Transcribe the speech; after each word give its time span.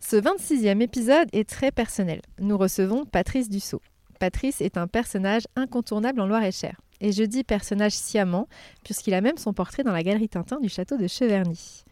Ce 0.00 0.16
26e 0.16 0.80
épisode 0.80 1.28
est 1.32 1.48
très 1.48 1.70
personnel. 1.70 2.22
Nous 2.38 2.56
recevons 2.56 3.04
Patrice 3.04 3.50
Dussault. 3.50 3.82
Patrice 4.20 4.60
est 4.60 4.78
un 4.78 4.86
personnage 4.86 5.42
incontournable 5.56 6.20
en 6.20 6.26
Loire-et-Cher. 6.26 6.80
Et 7.00 7.12
je 7.12 7.24
dis 7.24 7.44
personnage 7.44 7.92
sciemment, 7.92 8.48
puisqu'il 8.84 9.12
a 9.14 9.20
même 9.20 9.36
son 9.36 9.52
portrait 9.52 9.82
dans 9.82 9.92
la 9.92 10.02
galerie 10.02 10.28
Tintin 10.28 10.60
du 10.60 10.68
château 10.68 10.96
de 10.96 11.06
Cheverny. 11.06 11.84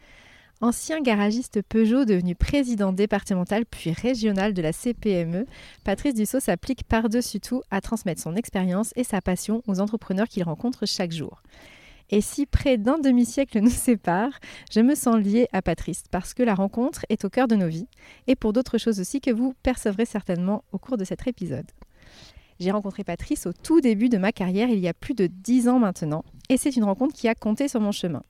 Ancien 0.62 1.02
garagiste 1.02 1.60
Peugeot 1.62 2.06
devenu 2.06 2.34
président 2.34 2.92
départemental 2.92 3.66
puis 3.66 3.92
régional 3.92 4.54
de 4.54 4.62
la 4.62 4.72
CPME, 4.72 5.44
Patrice 5.84 6.14
Dussault 6.14 6.40
s'applique 6.40 6.84
par-dessus 6.84 7.40
tout 7.40 7.62
à 7.70 7.82
transmettre 7.82 8.22
son 8.22 8.36
expérience 8.36 8.92
et 8.96 9.04
sa 9.04 9.20
passion 9.20 9.62
aux 9.66 9.80
entrepreneurs 9.80 10.28
qu'il 10.28 10.44
rencontre 10.44 10.86
chaque 10.86 11.12
jour. 11.12 11.42
Et 12.10 12.20
si 12.20 12.46
près 12.46 12.78
d'un 12.78 12.98
demi-siècle 12.98 13.60
nous 13.60 13.70
sépare, 13.70 14.38
je 14.70 14.80
me 14.80 14.94
sens 14.94 15.16
liée 15.16 15.48
à 15.52 15.62
Patrice 15.62 16.04
parce 16.10 16.34
que 16.34 16.42
la 16.42 16.54
rencontre 16.54 17.04
est 17.08 17.24
au 17.24 17.30
cœur 17.30 17.48
de 17.48 17.56
nos 17.56 17.68
vies 17.68 17.88
et 18.26 18.36
pour 18.36 18.52
d'autres 18.52 18.78
choses 18.78 19.00
aussi 19.00 19.20
que 19.20 19.30
vous 19.30 19.54
percevrez 19.62 20.04
certainement 20.04 20.64
au 20.72 20.78
cours 20.78 20.96
de 20.96 21.04
cet 21.04 21.26
épisode. 21.26 21.70
J'ai 22.58 22.70
rencontré 22.70 23.04
Patrice 23.04 23.46
au 23.46 23.52
tout 23.52 23.80
début 23.80 24.08
de 24.08 24.18
ma 24.18 24.32
carrière 24.32 24.70
il 24.70 24.78
y 24.78 24.88
a 24.88 24.94
plus 24.94 25.14
de 25.14 25.26
dix 25.26 25.68
ans 25.68 25.78
maintenant 25.78 26.24
et 26.48 26.56
c'est 26.56 26.76
une 26.76 26.84
rencontre 26.84 27.14
qui 27.14 27.28
a 27.28 27.34
compté 27.34 27.68
sur 27.68 27.80
mon 27.80 27.92
chemin. 27.92 28.22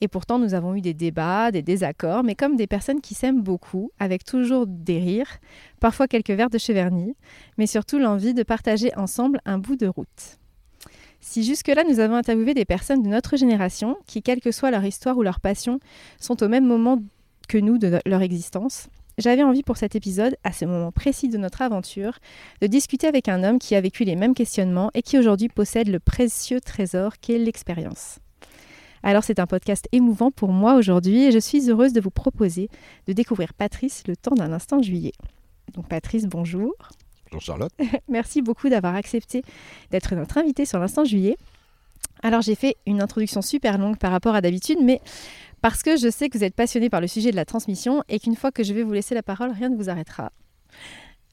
Et 0.00 0.08
pourtant, 0.08 0.38
nous 0.38 0.54
avons 0.54 0.74
eu 0.74 0.80
des 0.80 0.94
débats, 0.94 1.50
des 1.50 1.60
désaccords, 1.60 2.24
mais 2.24 2.34
comme 2.34 2.56
des 2.56 2.66
personnes 2.66 3.02
qui 3.02 3.14
s'aiment 3.14 3.42
beaucoup, 3.42 3.90
avec 3.98 4.24
toujours 4.24 4.66
des 4.66 4.98
rires, 4.98 5.38
parfois 5.78 6.08
quelques 6.08 6.30
verres 6.30 6.48
de 6.48 6.56
cheverny, 6.56 7.14
mais 7.58 7.66
surtout 7.66 7.98
l'envie 7.98 8.32
de 8.32 8.42
partager 8.42 8.94
ensemble 8.96 9.40
un 9.44 9.58
bout 9.58 9.76
de 9.76 9.86
route. 9.86 10.39
Si 11.20 11.44
jusque-là 11.44 11.84
nous 11.84 12.00
avons 12.00 12.14
interviewé 12.14 12.54
des 12.54 12.64
personnes 12.64 13.02
de 13.02 13.08
notre 13.08 13.36
génération 13.36 13.96
qui, 14.06 14.22
quelle 14.22 14.40
que 14.40 14.52
soit 14.52 14.70
leur 14.70 14.84
histoire 14.84 15.16
ou 15.18 15.22
leur 15.22 15.40
passion, 15.40 15.78
sont 16.18 16.42
au 16.42 16.48
même 16.48 16.66
moment 16.66 16.98
que 17.48 17.58
nous 17.58 17.78
de 17.78 18.00
leur 18.06 18.22
existence, 18.22 18.88
j'avais 19.18 19.42
envie 19.42 19.62
pour 19.62 19.76
cet 19.76 19.96
épisode, 19.96 20.36
à 20.44 20.52
ce 20.52 20.64
moment 20.64 20.92
précis 20.92 21.28
de 21.28 21.36
notre 21.36 21.60
aventure, 21.60 22.18
de 22.62 22.66
discuter 22.66 23.06
avec 23.06 23.28
un 23.28 23.44
homme 23.44 23.58
qui 23.58 23.74
a 23.74 23.80
vécu 23.80 24.04
les 24.04 24.16
mêmes 24.16 24.34
questionnements 24.34 24.90
et 24.94 25.02
qui 25.02 25.18
aujourd'hui 25.18 25.48
possède 25.48 25.88
le 25.88 26.00
précieux 26.00 26.60
trésor 26.60 27.18
qu'est 27.20 27.38
l'expérience. 27.38 28.18
Alors 29.02 29.24
c'est 29.24 29.38
un 29.38 29.46
podcast 29.46 29.88
émouvant 29.92 30.30
pour 30.30 30.52
moi 30.52 30.74
aujourd'hui 30.74 31.24
et 31.24 31.32
je 31.32 31.38
suis 31.38 31.70
heureuse 31.70 31.92
de 31.92 32.00
vous 32.00 32.10
proposer 32.10 32.68
de 33.06 33.12
découvrir 33.12 33.52
Patrice 33.54 34.04
le 34.06 34.16
temps 34.16 34.34
d'un 34.34 34.52
instant 34.52 34.80
juillet. 34.80 35.12
Donc 35.74 35.88
Patrice, 35.88 36.26
bonjour. 36.26 36.74
Bonjour 37.30 37.42
Charlotte. 37.42 37.72
Merci 38.08 38.42
beaucoup 38.42 38.68
d'avoir 38.68 38.94
accepté 38.94 39.42
d'être 39.90 40.14
notre 40.14 40.38
invité 40.38 40.64
sur 40.64 40.78
l'instant 40.78 41.04
juillet. 41.04 41.36
Alors 42.22 42.42
j'ai 42.42 42.54
fait 42.54 42.76
une 42.86 43.00
introduction 43.00 43.40
super 43.40 43.78
longue 43.78 43.98
par 43.98 44.10
rapport 44.10 44.34
à 44.34 44.40
d'habitude, 44.40 44.78
mais 44.82 45.00
parce 45.62 45.82
que 45.82 45.96
je 45.96 46.10
sais 46.10 46.28
que 46.28 46.36
vous 46.36 46.44
êtes 46.44 46.54
passionné 46.54 46.90
par 46.90 47.00
le 47.00 47.06
sujet 47.06 47.30
de 47.30 47.36
la 47.36 47.44
transmission 47.44 48.02
et 48.08 48.18
qu'une 48.18 48.36
fois 48.36 48.50
que 48.50 48.64
je 48.64 48.74
vais 48.74 48.82
vous 48.82 48.92
laisser 48.92 49.14
la 49.14 49.22
parole, 49.22 49.52
rien 49.52 49.68
ne 49.68 49.76
vous 49.76 49.90
arrêtera. 49.90 50.32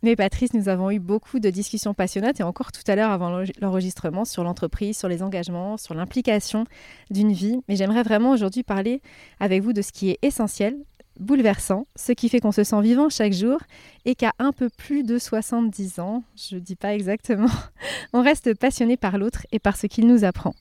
Mais 0.04 0.16
Patrice, 0.16 0.54
nous 0.54 0.70
avons 0.70 0.92
eu 0.92 1.00
beaucoup 1.00 1.40
de 1.40 1.50
discussions 1.50 1.96
passionnantes 1.96 2.40
et 2.40 2.44
encore 2.44 2.72
tout 2.72 2.84
à 2.86 2.96
l'heure 2.96 3.10
avant 3.10 3.44
l'enregistrement 3.60 4.26
sur 4.26 4.44
l'entreprise, 4.44 4.96
sur 4.98 5.08
les 5.08 5.24
engagements, 5.24 5.78
sur 5.78 5.96
l'implication 5.96 6.66
d'une 7.10 7.32
vie. 7.32 7.60
Mais 7.68 7.76
j'aimerais 7.76 8.04
vraiment 8.04 8.32
aujourd'hui 8.32 8.62
parler 8.62 9.02
avec 9.40 9.64
vous 9.64 9.74
de 9.74 9.82
ce 9.82 9.92
qui 9.92 10.12
est 10.12 10.20
essentiel, 10.22 10.78
bouleversant, 11.20 11.88
ce 11.96 12.12
qui 12.12 12.30
fait 12.30 12.40
qu'on 12.40 12.52
se 12.52 12.64
sent 12.64 12.82
vivant 12.82 13.10
chaque 13.10 13.34
jour 13.34 13.60
et 14.06 14.16
qu'à 14.16 14.34
un 14.40 14.52
peu 14.52 14.70
plus 14.70 15.04
de 15.04 15.18
70 15.18 16.00
ans, 16.00 16.24
je 16.36 16.56
ne 16.56 16.60
dis 16.60 16.76
pas 16.76 16.94
exactement, 16.94 17.50
on 18.14 18.22
reste 18.22 18.54
passionné 18.58 18.98
par 18.98 19.18
l'autre 19.18 19.46
et 19.52 19.60
par 19.60 19.78
ce 19.78 19.88
qu'il 19.88 20.08
nous 20.08 20.24
apprend. 20.24 20.54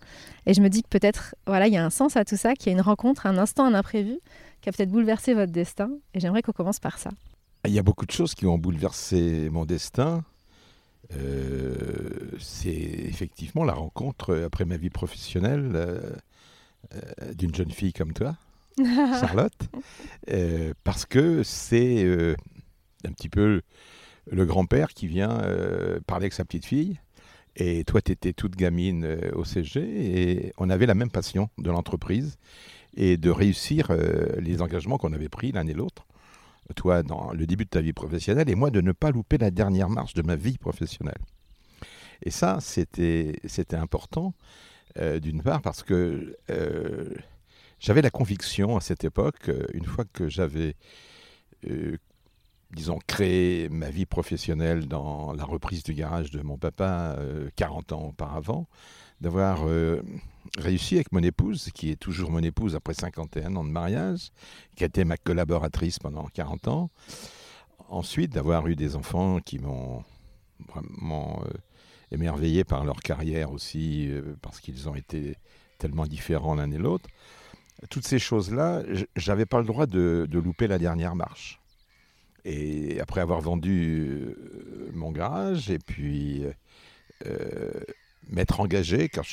Et 0.46 0.54
je 0.54 0.60
me 0.60 0.68
dis 0.68 0.82
que 0.82 0.88
peut-être, 0.88 1.34
voilà, 1.46 1.66
il 1.66 1.74
y 1.74 1.76
a 1.76 1.84
un 1.84 1.90
sens 1.90 2.16
à 2.16 2.24
tout 2.24 2.36
ça, 2.36 2.54
qu'il 2.54 2.68
y 2.68 2.70
a 2.70 2.78
une 2.78 2.84
rencontre, 2.84 3.26
un 3.26 3.38
instant, 3.38 3.64
un 3.64 3.74
imprévu, 3.74 4.18
qui 4.60 4.68
a 4.68 4.72
peut-être 4.72 4.90
bouleversé 4.90 5.34
votre 5.34 5.52
destin. 5.52 5.90
Et 6.14 6.20
j'aimerais 6.20 6.42
qu'on 6.42 6.52
commence 6.52 6.80
par 6.80 6.98
ça. 6.98 7.10
Il 7.66 7.72
y 7.72 7.78
a 7.78 7.82
beaucoup 7.82 8.06
de 8.06 8.12
choses 8.12 8.34
qui 8.34 8.46
ont 8.46 8.58
bouleversé 8.58 9.48
mon 9.50 9.64
destin. 9.64 10.24
Euh, 11.14 12.30
c'est 12.40 12.70
effectivement 12.70 13.64
la 13.64 13.74
rencontre 13.74 14.36
après 14.44 14.64
ma 14.64 14.76
vie 14.76 14.90
professionnelle 14.90 15.72
euh, 15.74 16.00
euh, 16.94 17.34
d'une 17.34 17.54
jeune 17.54 17.70
fille 17.70 17.92
comme 17.92 18.12
toi. 18.12 18.36
Charlotte, 19.20 19.68
euh, 20.30 20.74
parce 20.84 21.06
que 21.06 21.42
c'est 21.42 22.04
euh, 22.04 22.34
un 23.06 23.12
petit 23.12 23.30
peu 23.30 23.62
le 24.30 24.44
grand-père 24.44 24.88
qui 24.92 25.06
vient 25.06 25.40
euh, 25.40 25.98
parler 26.06 26.24
avec 26.24 26.34
sa 26.34 26.44
petite 26.44 26.66
fille. 26.66 27.00
Et 27.56 27.84
toi, 27.84 28.02
tu 28.02 28.12
étais 28.12 28.34
toute 28.34 28.54
gamine 28.54 29.18
au 29.32 29.44
CG 29.44 29.80
et 29.80 30.52
on 30.58 30.68
avait 30.68 30.84
la 30.84 30.94
même 30.94 31.10
passion 31.10 31.48
de 31.56 31.70
l'entreprise 31.70 32.36
et 32.98 33.16
de 33.16 33.30
réussir 33.30 33.96
les 34.38 34.60
engagements 34.60 34.98
qu'on 34.98 35.14
avait 35.14 35.30
pris 35.30 35.52
l'un 35.52 35.66
et 35.66 35.72
l'autre. 35.72 36.06
Toi, 36.74 37.02
dans 37.02 37.32
le 37.32 37.46
début 37.46 37.64
de 37.64 37.70
ta 37.70 37.80
vie 37.80 37.94
professionnelle 37.94 38.50
et 38.50 38.54
moi, 38.54 38.68
de 38.68 38.82
ne 38.82 38.92
pas 38.92 39.10
louper 39.10 39.38
la 39.38 39.50
dernière 39.50 39.88
marche 39.88 40.12
de 40.12 40.20
ma 40.20 40.36
vie 40.36 40.58
professionnelle. 40.58 41.16
Et 42.22 42.30
ça, 42.30 42.58
c'était 42.60 43.40
important, 43.72 44.34
d'une 45.22 45.40
part, 45.40 45.62
parce 45.62 45.82
que 45.82 46.36
j'avais 47.78 48.02
la 48.02 48.10
conviction 48.10 48.76
à 48.76 48.80
cette 48.80 49.04
époque, 49.04 49.48
euh, 49.48 49.66
une 49.74 49.84
fois 49.84 50.04
que 50.12 50.28
j'avais, 50.28 50.74
euh, 51.68 51.96
disons, 52.70 52.98
créé 53.06 53.68
ma 53.68 53.90
vie 53.90 54.06
professionnelle 54.06 54.86
dans 54.88 55.32
la 55.32 55.44
reprise 55.44 55.82
du 55.82 55.94
garage 55.94 56.30
de 56.30 56.40
mon 56.42 56.56
papa 56.56 57.18
40 57.56 57.92
euh, 57.92 57.94
ans 57.94 58.04
auparavant, 58.08 58.66
d'avoir 59.20 59.64
réussi 60.58 60.96
avec 60.96 61.10
mon 61.10 61.22
épouse, 61.22 61.70
qui 61.74 61.90
est 61.90 61.96
toujours 61.96 62.30
mon 62.30 62.42
épouse 62.42 62.74
après 62.74 62.92
51 62.92 63.56
ans 63.56 63.64
de 63.64 63.70
mariage, 63.70 64.30
qui 64.74 64.84
a 64.84 64.86
été 64.86 65.04
ma 65.04 65.16
collaboratrice 65.16 65.98
pendant 65.98 66.26
40 66.26 66.68
ans. 66.68 66.90
Ensuite, 67.88 68.32
d'avoir 68.32 68.66
eu 68.66 68.76
des 68.76 68.94
enfants 68.94 69.40
qui 69.40 69.58
m'ont 69.58 70.04
vraiment 70.68 71.42
émerveillé 72.10 72.64
par 72.64 72.84
leur 72.84 73.00
carrière 73.00 73.52
aussi, 73.52 74.10
parce 74.42 74.60
qu'ils 74.60 74.86
ont 74.86 74.94
été 74.94 75.36
tellement 75.78 76.06
différents 76.06 76.54
l'un 76.54 76.70
et 76.70 76.78
l'autre 76.78 77.08
toutes 77.90 78.06
ces 78.06 78.18
choses-là, 78.18 78.82
j'avais 79.16 79.46
pas 79.46 79.58
le 79.58 79.66
droit 79.66 79.86
de, 79.86 80.28
louper 80.32 80.66
la 80.66 80.78
dernière 80.78 81.14
marche. 81.14 81.60
Et 82.44 83.00
après 83.00 83.20
avoir 83.20 83.40
vendu 83.40 84.24
euh, 84.28 84.90
mon 84.94 85.10
garage 85.10 85.68
et 85.68 85.78
puis 85.80 86.44
euh, 87.26 87.70
m'être 88.30 88.60
engagé, 88.60 89.08
car 89.08 89.24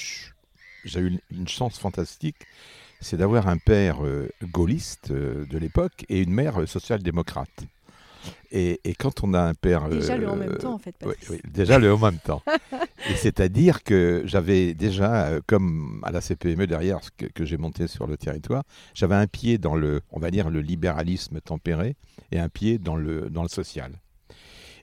j'ai 0.84 1.00
eu 1.00 1.19
une, 1.30 1.48
chance 1.48 1.78
fantastique, 1.78 2.48
c'est 3.01 3.18
d'avoir 3.18 3.48
un 3.48 3.57
père 3.57 4.04
euh, 4.04 4.30
gaulliste 4.42 5.12
de 5.12 5.57
l'époque 5.57 6.06
et 6.10 6.22
une 6.22 6.34
mère 6.34 6.68
social-démocrate. 6.68 7.66
Et, 8.52 8.80
quand 9.00 9.24
on 9.24 9.34
a 9.34 9.42
un 9.42 9.54
père... 9.54 9.90
Déjà 9.90 10.18
le 10.18 10.30
en 10.30 10.36
même 10.36 10.58
temps, 10.58 10.74
en 10.74 10.78
fait. 10.78 10.96
Oui, 11.04 11.40
déjà 11.50 11.80
le 11.80 11.94
en 11.94 11.98
même 11.98 12.20
temps. 12.20 12.44
et 13.10 13.16
c'est-à-dire 13.16 13.84
que 13.84 14.24
j'avais 14.25 14.74
déjà, 14.74 15.28
euh, 15.28 15.42
comme 15.48 16.02
à 16.04 16.12
la 16.12 16.22
CPME 16.22 16.68
derrière, 16.68 17.00
que, 17.18 17.25
que 17.25 17.46
j'ai 17.46 17.58
monté 17.58 17.88
sur 17.88 18.08
le 18.08 18.18
territoire, 18.18 18.64
j'avais 18.94 19.16
un 19.16 19.28
pied 19.28 19.58
dans 19.58 19.75
le, 19.75 20.02
on 20.12 20.20
va 20.20 20.31
dire, 20.31 20.50
le 20.50 20.62
libéralisme 20.62 21.42
tempéré 21.42 21.96
et 22.31 22.40
un 22.40 22.50
pied 22.50 22.78
dans 22.78 22.96
le, 22.96 23.30
dans 23.30 23.44
le 23.44 23.50
social. 23.50 23.92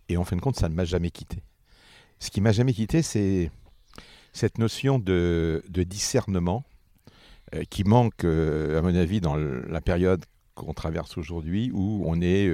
Et 0.08 0.16
en 0.16 0.24
fin 0.24 0.36
de 0.36 0.40
compte, 0.40 0.56
ça 0.56 0.68
ne 0.68 0.74
m'a 0.74 0.84
jamais 0.84 1.10
quitté. 1.10 1.42
Ce 2.18 2.30
qui 2.30 2.40
m'a 2.40 2.52
jamais 2.52 2.72
quitté, 2.72 3.02
c'est 3.02 3.50
cette 4.32 4.58
notion 4.58 4.98
de, 4.98 5.62
de 5.68 5.82
discernement 5.82 6.64
euh, 7.54 7.62
qui 7.70 7.84
manque, 7.84 8.24
euh, 8.24 8.78
à 8.78 8.82
mon 8.82 8.94
avis, 8.94 9.20
dans 9.20 9.36
la 9.36 9.80
période 9.80 10.24
qu'on 10.54 10.74
traverse 10.74 11.16
aujourd'hui, 11.16 11.70
où 11.72 12.02
on 12.06 12.20
est 12.20 12.50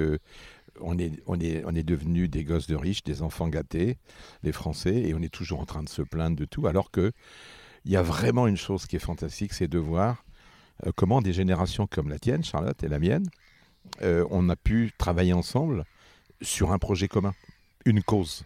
on 0.81 0.97
est, 0.97 1.11
on 1.25 1.39
est, 1.39 1.63
on 1.65 1.75
est 1.75 1.83
devenus 1.83 2.29
des 2.29 2.43
gosses 2.43 2.67
de 2.67 2.75
riches, 2.75 3.03
des 3.03 3.21
enfants 3.21 3.47
gâtés, 3.47 3.97
les 4.43 4.51
Français, 4.51 4.95
et 4.95 5.13
on 5.13 5.21
est 5.21 5.33
toujours 5.33 5.59
en 5.59 5.65
train 5.65 5.83
de 5.83 5.89
se 5.89 6.01
plaindre 6.01 6.35
de 6.35 6.45
tout, 6.45 6.67
alors 6.67 6.91
que 6.91 7.11
il 7.85 7.91
y 7.91 7.95
a 7.95 8.01
vraiment 8.01 8.47
une 8.47 8.57
chose 8.57 8.85
qui 8.85 8.97
est 8.97 8.99
fantastique, 8.99 9.53
c'est 9.53 9.67
de 9.69 9.79
voir 9.79 10.25
euh, 10.85 10.91
comment 10.95 11.21
des 11.21 11.33
générations 11.33 11.87
comme 11.87 12.09
la 12.09 12.19
tienne, 12.19 12.43
Charlotte, 12.43 12.83
et 12.83 12.87
la 12.87 12.99
mienne, 12.99 13.29
euh, 14.01 14.25
on 14.29 14.49
a 14.49 14.55
pu 14.55 14.91
travailler 14.97 15.33
ensemble 15.33 15.85
sur 16.41 16.71
un 16.71 16.79
projet 16.79 17.07
commun, 17.07 17.33
une 17.85 18.03
cause. 18.03 18.43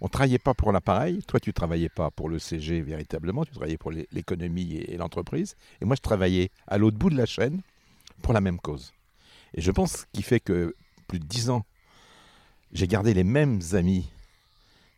On 0.00 0.06
ne 0.06 0.10
travaillait 0.10 0.38
pas 0.38 0.54
pour 0.54 0.72
l'appareil. 0.72 1.22
Toi, 1.26 1.40
tu 1.40 1.50
ne 1.50 1.54
travaillais 1.54 1.88
pas 1.88 2.10
pour 2.10 2.28
le 2.28 2.38
CG 2.38 2.80
véritablement. 2.82 3.44
Tu 3.44 3.52
travaillais 3.52 3.78
pour 3.78 3.90
l'économie 3.90 4.76
et, 4.76 4.96
l'entreprise. 4.96 5.56
Et 5.80 5.84
moi, 5.84 5.96
je 5.96 6.02
travaillais 6.02 6.50
à 6.66 6.78
l'autre 6.78 6.98
bout 6.98 7.10
de 7.10 7.16
la 7.16 7.26
chaîne 7.26 7.62
pour 8.22 8.34
la 8.34 8.40
même 8.40 8.58
cause. 8.58 8.92
Et 9.54 9.60
je 9.60 9.70
pense 9.70 10.06
qu'il 10.12 10.24
fait 10.24 10.40
que 10.40 10.74
plus 11.04 11.18
de 11.18 11.26
dix 11.26 11.50
ans, 11.50 11.64
j'ai 12.72 12.86
gardé 12.86 13.14
les 13.14 13.24
mêmes 13.24 13.60
amis 13.72 14.10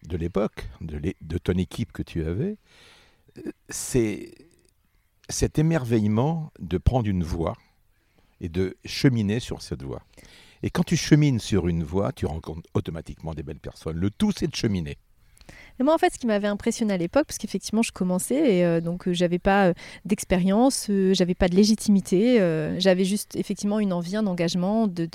de 0.04 0.16
l'époque, 0.16 0.68
de, 0.80 1.14
de, 1.20 1.38
ton 1.38 1.54
équipe 1.54 1.92
que 1.92 2.02
tu 2.02 2.24
avais. 2.24 2.56
C'est 3.68 4.34
cet 5.28 5.58
émerveillement 5.58 6.52
de 6.58 6.78
prendre 6.78 7.08
une 7.08 7.24
voie 7.24 7.56
et 8.40 8.48
de 8.48 8.76
cheminer 8.84 9.40
sur 9.40 9.62
cette 9.62 9.82
voie. 9.82 10.02
Et 10.62 10.70
quand 10.70 10.84
tu 10.84 10.96
chemines 10.96 11.38
sur 11.38 11.68
une 11.68 11.84
voie, 11.84 12.12
tu 12.12 12.26
rencontres 12.26 12.68
automatiquement 12.74 13.34
des 13.34 13.42
belles 13.42 13.60
personnes. 13.60 13.98
Le 13.98 14.10
tout, 14.10 14.32
c'est 14.32 14.46
de 14.46 14.54
cheminer. 14.54 14.96
Et 15.78 15.82
moi, 15.82 15.94
en 15.94 15.98
fait, 15.98 16.12
ce 16.12 16.18
qui 16.18 16.26
m'avait 16.26 16.48
impressionné 16.48 16.94
à 16.94 16.96
l'époque, 16.96 17.24
parce 17.26 17.38
qu'effectivement, 17.38 17.82
je 17.82 17.92
commençais 17.92 18.56
et 18.56 18.64
euh, 18.64 18.80
donc 18.80 19.06
euh, 19.06 19.12
j'avais 19.12 19.38
pas 19.38 19.66
euh, 19.66 19.74
d'expérience, 20.04 20.90
j'avais 21.12 21.34
pas 21.34 21.48
de 21.48 21.54
légitimité, 21.54 22.38
j'avais 22.78 23.04
juste 23.04 23.36
effectivement 23.36 23.78
une 23.78 23.92
envie, 23.92 24.16
un 24.16 24.26
engagement 24.26 24.86
de, 24.86 25.08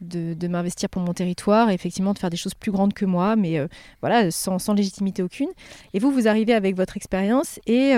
de, 0.00 0.34
de, 0.34 0.48
m'investir 0.48 0.88
pour 0.88 1.02
mon 1.02 1.12
territoire, 1.12 1.70
et 1.70 1.74
effectivement 1.74 2.14
de 2.14 2.18
faire 2.18 2.30
des 2.30 2.36
choses 2.36 2.54
plus 2.54 2.70
grandes 2.70 2.94
que 2.94 3.04
moi, 3.04 3.36
mais 3.36 3.60
voilà, 4.00 4.30
sans, 4.30 4.58
sans, 4.58 4.74
légitimité 4.74 5.22
aucune. 5.22 5.48
Et 5.92 5.98
vous, 5.98 6.10
vous 6.10 6.28
arrivez 6.28 6.54
avec 6.54 6.76
votre 6.76 6.96
expérience 6.96 7.58
et, 7.66 7.94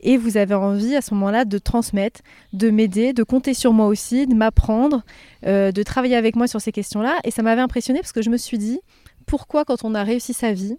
et 0.00 0.16
vous 0.16 0.36
avez 0.36 0.54
envie 0.54 0.96
à 0.96 1.02
ce 1.02 1.14
moment-là 1.14 1.44
de 1.44 1.58
transmettre, 1.58 2.20
de 2.52 2.70
m'aider, 2.70 3.12
de 3.12 3.22
compter 3.22 3.54
sur 3.54 3.72
moi 3.72 3.86
aussi, 3.86 4.26
de 4.26 4.34
m'apprendre, 4.34 5.02
de 5.42 5.82
travailler 5.82 6.16
avec 6.16 6.36
moi 6.36 6.46
sur 6.46 6.60
ces 6.60 6.72
questions-là. 6.72 7.18
Et 7.24 7.30
ça 7.30 7.42
m'avait 7.42 7.62
impressionné 7.62 8.00
parce 8.00 8.12
que 8.12 8.22
je 8.22 8.30
me 8.30 8.36
suis 8.36 8.58
dit, 8.58 8.80
pourquoi 9.26 9.64
quand 9.64 9.84
on 9.84 9.94
a 9.94 10.02
réussi 10.02 10.32
sa 10.32 10.52
vie 10.52 10.78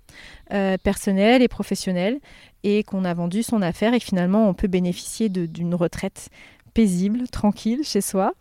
euh, 0.54 0.78
personnelle 0.78 1.42
et 1.42 1.48
professionnelle 1.48 2.20
et 2.64 2.84
qu'on 2.84 3.06
a 3.06 3.14
vendu 3.14 3.44
son 3.44 3.62
affaire 3.62 3.94
et 3.94 4.00
finalement 4.00 4.50
on 4.50 4.54
peut 4.54 4.68
bénéficier 4.68 5.30
d'une 5.30 5.76
retraite 5.76 6.30
paisible, 6.74 7.28
tranquille 7.28 7.82
chez 7.84 8.02
soi. 8.02 8.34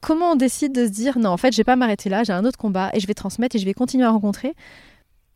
comment 0.00 0.32
on 0.32 0.36
décide 0.36 0.74
de 0.74 0.86
se 0.86 0.90
dire 0.90 1.18
non 1.18 1.30
en 1.30 1.36
fait 1.36 1.52
je 1.52 1.56
vais 1.58 1.64
pas 1.64 1.76
m'arrêter 1.76 2.08
là, 2.08 2.24
j'ai 2.24 2.32
un 2.32 2.44
autre 2.44 2.58
combat 2.58 2.90
et 2.92 3.00
je 3.00 3.06
vais 3.06 3.14
transmettre 3.14 3.56
et 3.56 3.58
je 3.58 3.64
vais 3.64 3.74
continuer 3.74 4.04
à 4.04 4.10
rencontrer? 4.10 4.54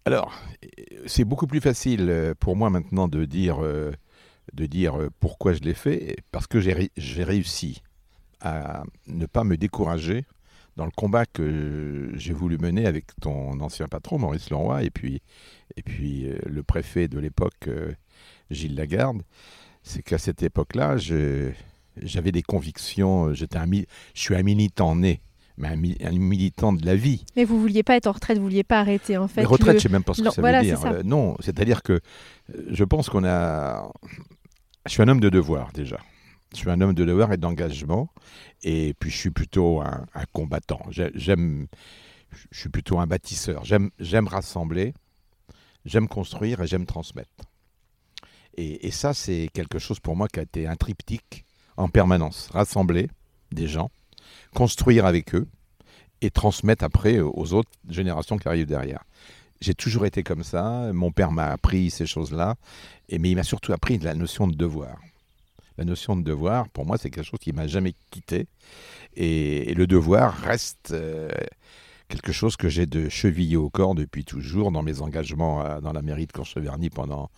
Alors 0.04 0.32
c'est 1.06 1.24
beaucoup 1.24 1.46
plus 1.46 1.60
facile 1.60 2.10
euh, 2.10 2.34
pour 2.38 2.56
moi 2.56 2.70
maintenant 2.70 3.06
de 3.06 3.24
dire, 3.24 3.64
euh, 3.64 3.92
de 4.52 4.66
dire 4.66 4.98
pourquoi 5.20 5.52
je 5.52 5.60
l'ai 5.60 5.74
fait 5.74 6.16
parce 6.32 6.48
que 6.48 6.60
j'ai 6.60 7.24
réussi 7.24 7.82
à 8.40 8.82
ne 9.06 9.26
pas 9.26 9.44
me 9.44 9.56
décourager 9.56 10.24
dans 10.76 10.84
le 10.84 10.90
combat 10.90 11.26
que 11.26 12.10
j'ai 12.14 12.32
voulu 12.32 12.58
mener 12.58 12.86
avec 12.86 13.06
ton 13.20 13.60
ancien 13.60 13.88
patron, 13.88 14.18
Maurice 14.18 14.50
Leroy, 14.50 14.84
et 14.84 14.90
puis, 14.90 15.20
et 15.76 15.82
puis 15.82 16.26
euh, 16.26 16.38
le 16.46 16.62
préfet 16.62 17.08
de 17.08 17.18
l'époque, 17.18 17.68
euh, 17.68 17.92
Gilles 18.50 18.74
Lagarde, 18.74 19.22
c'est 19.82 20.02
qu'à 20.02 20.18
cette 20.18 20.42
époque-là, 20.42 20.96
j'avais 20.96 22.32
des 22.32 22.42
convictions, 22.42 23.26
euh, 23.26 23.34
j'étais 23.34 23.58
un, 23.58 23.70
je 23.70 23.84
suis 24.14 24.34
un 24.34 24.42
militant 24.42 24.96
né, 24.96 25.20
mais 25.58 25.68
un, 25.68 26.12
militant 26.12 26.72
de 26.72 26.86
la 26.86 26.96
vie. 26.96 27.24
Mais 27.36 27.44
vous 27.44 27.60
vouliez 27.60 27.82
pas 27.82 27.96
être 27.96 28.06
en 28.06 28.12
retraite, 28.12 28.38
vous 28.38 28.44
vouliez 28.44 28.64
pas 28.64 28.80
arrêter 28.80 29.18
en 29.18 29.28
fait. 29.28 29.42
Mais 29.42 29.46
retraite, 29.46 29.76
je 29.76 29.82
sais 29.82 29.88
même 29.90 30.04
pas 30.04 30.14
ce 30.14 30.22
que 30.22 30.30
ça 30.30 30.40
veut 30.40 30.62
dire. 30.62 31.04
non, 31.04 31.36
c'est-à-dire 31.40 31.82
que 31.82 32.00
je 32.70 32.84
pense 32.84 33.10
qu'on 33.10 33.24
a. 33.24 33.90
Je 34.86 34.90
suis 34.90 35.02
un 35.02 35.08
homme 35.08 35.20
de 35.20 35.28
devoir 35.28 35.70
déjà. 35.72 35.98
Je 36.54 36.58
suis 36.58 36.70
un 36.70 36.80
homme 36.80 36.94
de 36.94 37.04
devoir 37.04 37.32
et 37.32 37.36
d'engagement. 37.36 38.08
Et 38.62 38.94
puis, 38.98 39.10
je 39.10 39.16
suis 39.16 39.30
plutôt 39.30 39.80
un, 39.80 40.06
combattant. 40.32 40.82
J'aime, 40.90 41.66
je 42.50 42.58
suis 42.58 42.68
plutôt 42.68 42.98
un 42.98 43.06
bâtisseur. 43.06 43.64
J'aime 43.64 44.28
rassembler, 44.28 44.94
j'aime 45.84 46.08
construire 46.08 46.60
et 46.60 46.66
j'aime 46.66 46.86
transmettre. 46.86 47.30
Et, 48.58 48.90
ça, 48.90 49.14
c'est 49.14 49.48
quelque 49.54 49.78
chose 49.78 49.98
pour 49.98 50.14
moi 50.14 50.28
qui 50.28 50.38
a 50.40 50.42
été 50.42 50.66
un 50.66 50.76
triptyque 50.76 51.46
en 51.78 51.88
permanence. 51.88 52.50
Rassembler 52.52 53.08
des 53.50 53.66
gens, 53.66 53.90
construire 54.54 55.06
avec 55.06 55.34
eux 55.34 55.48
et 56.20 56.30
transmettre 56.30 56.84
après 56.84 57.20
aux 57.20 57.54
autres 57.54 57.70
générations 57.88 58.36
qui 58.36 58.46
arrivent 58.48 58.66
derrière. 58.66 59.04
J'ai 59.62 59.74
toujours 59.74 60.04
été 60.04 60.22
comme 60.22 60.44
ça. 60.44 60.92
Mon 60.92 61.12
père 61.12 61.32
m'a 61.32 61.46
appris 61.46 61.90
ces 61.90 62.04
choses-là, 62.04 62.56
mais 63.10 63.30
il 63.30 63.36
m'a 63.36 63.42
surtout 63.42 63.72
appris 63.72 63.96
la 63.98 64.14
notion 64.14 64.46
de 64.46 64.54
devoir 64.54 64.98
la 65.82 65.86
notion 65.86 66.14
de 66.14 66.22
devoir, 66.22 66.68
pour 66.68 66.86
moi, 66.86 66.96
c'est 66.96 67.10
quelque 67.10 67.24
chose 67.24 67.40
qui 67.40 67.52
m'a 67.52 67.66
jamais 67.66 67.94
quitté. 68.10 68.46
Et, 69.16 69.74
le 69.74 69.88
devoir 69.88 70.32
reste 70.32 70.92
euh, 70.92 71.28
quelque 72.06 72.30
chose 72.30 72.56
que 72.56 72.68
j'ai 72.68 72.86
de 72.86 73.08
chevillé 73.08 73.56
au 73.56 73.68
corps 73.68 73.96
depuis 73.96 74.24
toujours 74.24 74.70
dans 74.70 74.84
mes 74.84 75.00
engagements 75.00 75.80
dans 75.80 75.92
la 75.92 76.02
mairie 76.02 76.26
de 76.26 76.32
Courcheverny 76.32 76.88
pendant 76.88 77.30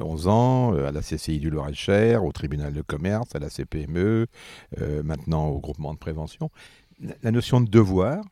11 0.00 0.26
euh, 0.26 0.30
ans, 0.30 0.74
euh, 0.74 0.88
à 0.88 0.92
la 0.92 1.00
CCI 1.00 1.38
du 1.38 1.48
Loir-et-Cher, 1.48 2.24
au 2.24 2.32
tribunal 2.32 2.74
de 2.74 2.82
commerce, 2.82 3.34
à 3.34 3.38
la 3.38 3.48
CPME, 3.48 4.26
maintenant 5.02 5.46
au 5.46 5.58
groupement 5.58 5.94
de 5.94 5.98
prévention. 5.98 6.50
La, 7.22 7.30
notion 7.30 7.62
de 7.62 7.70
devoir, 7.70 8.22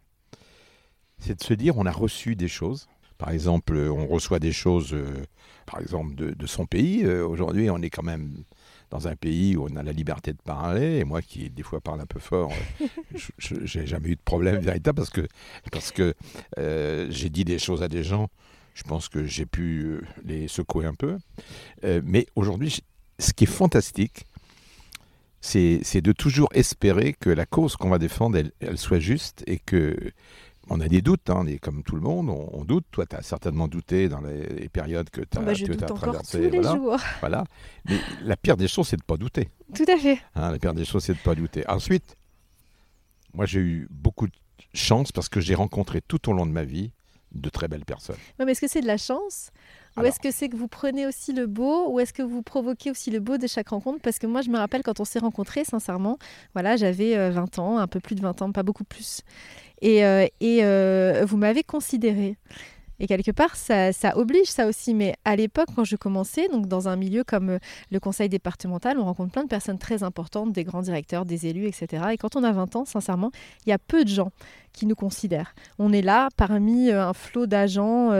c'est 1.19 1.39
de 1.39 1.43
se 1.43 1.55
dire 1.55 1.79
on 1.79 1.87
a 1.87 1.93
reçu 1.93 2.37
des 2.37 2.49
choses. 2.49 2.89
Par 3.17 3.31
exemple, 3.31 3.75
on 3.75 4.07
reçoit 4.07 4.39
des 4.39 4.53
choses, 4.53 4.95
par 5.65 5.81
exemple, 5.81 6.15
de, 6.15 6.33
de 6.33 6.47
son 6.47 6.67
pays. 6.67 7.07
Aujourd'hui, 7.07 7.71
on 7.71 7.81
est 7.81 7.89
quand 7.89 8.03
même 8.03 8.45
dans 8.91 9.09
un 9.09 9.17
pays 9.17 9.57
où 9.57 9.67
on 9.71 9.77
a 9.77 9.83
la 9.83 9.93
liberté 9.93 10.33
de 10.33 10.41
parler, 10.43 10.99
et 10.99 11.05
moi 11.05 11.23
qui 11.23 11.51
des 11.51 11.63
fois 11.63 11.81
parle 11.81 12.01
un 12.01 12.07
peu 12.07 12.21
fort, 12.21 12.53
euh, 12.81 13.19
je 13.39 13.79
n'ai 13.79 13.87
jamais 13.87 14.11
eu 14.11 14.17
de 14.17 14.23
problème 14.25 14.59
véritable 14.59 14.97
parce 14.97 15.11
que, 15.11 15.27
parce 15.73 15.91
que 15.91 16.15
euh, 16.59 17.07
j'ai 17.11 17.31
dit 17.31 17.45
des 17.45 17.59
choses 17.59 17.83
à 17.83 17.89
des 17.89 18.05
gens, 18.05 18.29
je 18.75 18.83
pense 18.83 19.09
que 19.09 19.25
j'ai 19.25 19.47
pu 19.47 19.85
euh, 19.85 20.01
les 20.25 20.49
secouer 20.49 20.87
un 20.87 20.95
peu. 20.95 21.19
mais 22.05 22.27
aujourd'hui, 22.37 22.81
ce 23.19 23.33
qui 23.33 23.45
est 23.45 23.49
fantastique, 23.49 24.27
c'est 25.41 26.01
de 26.01 26.13
toujours 26.13 26.49
espérer 26.55 27.13
que 27.13 27.31
la 27.31 27.47
cause 27.47 27.77
qu'on 27.77 27.89
va 27.89 27.99
défendre, 27.99 28.37
elle, 28.37 28.53
elle 28.61 28.79
soit 28.79 28.99
juste 28.99 29.45
et 29.47 29.59
que 29.59 29.97
on 30.69 30.81
a 30.81 30.89
des 30.89 31.01
doutes, 31.01 31.31
hein, 31.31 31.45
comme 31.61 31.83
tout 31.83 31.95
le 31.95 32.01
monde, 32.01 32.29
on, 32.29 32.65
doute. 32.65 32.87
Toi, 32.91 33.07
tu 33.07 33.17
as 33.17 33.23
certainement 33.23 33.69
douté 33.69 34.09
dans 34.09 34.21
les, 34.21 34.69
périodes 34.69 35.11
que 35.11 35.21
tu 35.21 35.39
as, 35.39 35.43
bah, 35.43 35.55
je 35.55 35.67
doute 35.67 35.87
traversées. 35.87 36.51
Tous 36.51 36.57
les 36.57 36.63
jours. 36.63 36.97
voilà. 37.21 37.45
Mais 37.89 37.99
la 38.23 38.37
pire 38.37 38.57
des 38.57 38.69
choses, 38.69 38.89
c'est 38.89 38.97
de 38.97 39.03
ne 39.03 39.07
pas 39.07 39.17
douter. 39.17 39.49
Tout 39.75 39.85
à 39.89 39.97
fait. 39.97 40.19
Hein, 40.35 40.51
la 40.51 40.59
pire 40.59 40.75
des 40.75 40.85
choses, 40.85 41.05
c'est 41.05 41.13
de 41.13 41.19
ne 41.19 41.25
pas 41.25 41.35
douter. 41.35 41.65
Ensuite, 41.69 42.17
moi, 43.33 43.47
j'ai 43.47 43.61
eu 43.61 43.89
beaucoup 43.91 44.27
de 44.27 44.35
chance 44.75 45.13
parce 45.13 45.29
que 45.29 45.41
j'ai 45.41 45.55
rencontré 45.55 46.01
tout 46.01 46.29
au 46.29 46.33
long 46.33 46.47
de 46.47 46.53
ma 46.53 46.65
vie 46.65 46.91
de 47.33 47.49
très 47.49 47.69
belles 47.69 47.85
personnes. 47.85 48.17
mais 48.39 48.51
est-ce 48.53 48.61
que 48.61 48.69
c'est 48.69 48.81
de 48.81 48.87
la 48.87 48.97
chance? 48.97 49.51
Ou 49.97 50.03
est-ce 50.03 50.21
que 50.21 50.31
c'est 50.31 50.49
que 50.51 50.57
vous 50.57 50.69
prenez 50.69 51.07
aussi 51.07 51.33
le 51.33 51.47
beau? 51.47 51.91
Ou 51.91 52.01
est-ce 52.01 52.13
que 52.13 52.23
vous 52.23 52.43
provoquez 52.43 52.91
aussi 52.91 53.11
le 53.11 53.19
beau 53.19 53.39
de 53.39 53.47
chaque 53.47 53.69
rencontre? 53.69 54.01
Parce 54.03 54.19
que 54.19 54.27
moi, 54.27 54.43
je 54.43 54.51
me 54.51 54.59
rappelle 54.59 54.83
quand 54.83 55.01
on 55.01 55.05
s'est 55.05 55.19
rencontrés, 55.19 55.65
sincèrement, 55.65 56.19
voilà, 56.53 56.77
j'avais 56.77 57.31
20 57.31 57.59
euh, 57.59 57.63
ans, 57.63 57.79
un 57.79 57.87
peu 57.87 58.01
plus 58.01 58.15
de 58.15 58.21
20 58.21 58.43
ans, 58.43 58.53
pas 58.53 58.63
beaucoup 58.63 58.85
plus. 58.85 59.23
Et, 59.83 60.05
euh, 60.05 60.27
euh, 60.43 61.25
vous 61.27 61.37
m'avez 61.37 61.63
considéré. 61.63 62.37
Et 62.99 63.07
quelque 63.07 63.31
part, 63.31 63.57
ça, 63.57 63.93
ça, 63.93 64.17
oblige 64.17 64.47
ça 64.47 64.67
aussi. 64.67 64.95
Mais 64.95 65.15
à 65.25 65.37
l'époque, 65.37 65.69
quand 65.75 65.85
je 65.85 65.97
commençais, 65.97 66.49
donc 66.49 66.67
dans 66.67 66.89
un 66.89 66.97
milieu 66.97 67.25
comme 67.25 67.51
euh, 67.51 67.59
le 67.91 68.01
conseil 68.01 68.29
départemental, 68.29 68.99
on 68.99 69.05
rencontre 69.05 69.33
plein 69.33 69.45
de 69.45 69.49
personnes 69.49 69.79
très 69.79 70.03
importantes, 70.03 70.53
des 70.53 70.65
grands 70.65 70.83
directeurs, 70.83 71.27
des 71.27 71.47
élus, 71.47 71.67
etc. 71.67 72.05
Et 72.13 72.17
quand 72.17 72.37
on 72.37 72.43
a 72.43 72.53
20 72.53 72.77
ans, 72.77 72.85
sincèrement, 72.85 73.31
il 73.67 73.71
y 73.71 73.73
a 73.73 73.79
peu 73.79 74.05
de 74.05 74.09
gens 74.09 74.33
qui 74.77 74.87
nous 74.87 74.95
considèrent. 74.95 75.55
On 75.79 75.93
est 75.93 76.03
là 76.03 76.29
parmi 76.37 76.91
un 76.91 77.13
flot 77.13 77.47
d'agents 77.47 78.13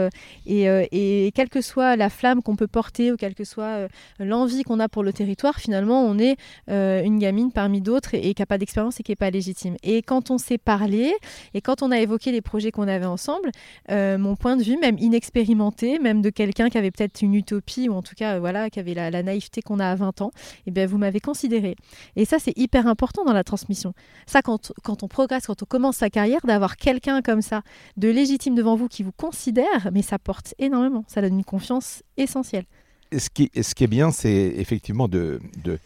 et, 0.45 0.63
et, 0.65 1.31
quelle 1.33 1.49
que 1.49 1.61
soit 1.61 1.95
la 1.95 2.09
flamme 2.09 2.41
qu'on 2.41 2.55
peut 2.55 2.67
porter 2.67 3.11
ou 3.11 3.15
quelle 3.15 3.35
que 3.35 3.43
soit 3.43 3.87
l'envie 4.19 4.63
qu'on 4.63 4.79
a 4.79 4.89
pour 4.89 5.03
le 5.03 5.13
territoire, 5.13 5.59
finalement, 5.59 6.03
on 6.03 6.17
est 6.19 6.37
une 6.67 7.19
gamine 7.19 7.51
parmi 7.51 7.81
d'autres 7.81 8.13
et, 8.13 8.33
qui 8.33 8.41
n'a 8.41 8.45
pas 8.45 8.57
d'expérience 8.57 8.99
et 8.99 9.03
qui 9.03 9.11
n'est 9.11 9.17
pas 9.17 9.29
légitime. 9.29 9.75
Et 9.83 10.01
quand 10.01 10.31
on 10.31 10.37
s'est 10.37 10.57
parlé 10.57 11.13
et 11.53 11.61
quand 11.61 11.81
on 11.81 11.91
a 11.91 11.99
évoqué 11.99 12.31
les 12.31 12.41
projets 12.41 12.71
qu'on 12.71 12.87
avait 12.87 13.05
ensemble, 13.05 13.51
mon 13.89 14.35
point 14.35 14.55
de 14.55 14.63
même 14.75 14.97
inexpérimenté, 14.99 15.99
même 15.99 16.21
de 16.21 16.29
quelqu'un 16.29 16.69
qui 16.69 16.77
avait 16.77 16.91
peut-être 16.91 17.21
une 17.21 17.35
utopie, 17.35 17.89
ou 17.89 17.93
en 17.93 18.01
tout 18.01 18.15
cas, 18.15 18.35
euh, 18.35 18.39
voilà, 18.39 18.69
qui 18.69 18.79
avait 18.79 18.93
la, 18.93 19.23
naïveté 19.23 19.61
qu'on 19.61 19.79
a 19.79 19.87
à 19.87 19.95
20 19.95 20.21
ans, 20.21 20.31
et 20.35 20.61
eh 20.67 20.71
bien 20.71 20.85
vous 20.85 20.97
m'avez 20.97 21.19
considéré. 21.19 21.75
Et 22.15 22.25
ça, 22.25 22.37
c'est 22.39 22.57
hyper 22.57 22.87
important 22.87 23.23
dans 23.25 23.33
la 23.33 23.43
transmission. 23.43 23.93
Ça, 24.25 24.41
quand, 24.41 24.71
quand 24.83 25.03
on 25.03 25.07
progresse, 25.07 25.47
quand 25.47 25.61
on 25.63 25.65
commence 25.65 25.97
sa 25.97 26.09
carrière, 26.09 26.39
d'avoir 26.47 26.77
quelqu'un 26.77 27.21
comme 27.21 27.41
ça, 27.41 27.61
de 27.97 28.09
légitime 28.09 28.55
devant 28.55 28.75
vous, 28.75 28.87
qui 28.87 29.03
vous 29.03 29.11
considère, 29.11 29.89
mais 29.93 30.01
ça 30.01 30.19
porte 30.19 30.53
énormément. 30.57 31.05
Ça 31.07 31.21
donne 31.21 31.35
une 31.35 31.45
confiance 31.45 32.03
essentielle. 32.17 32.65
ce 33.11 33.29
qui, 33.29 33.51
est 33.53 33.87
bien, 33.87 34.11
c'est 34.11 34.53
effectivement 34.57 35.07
de, 35.07 35.39
de 35.63 35.79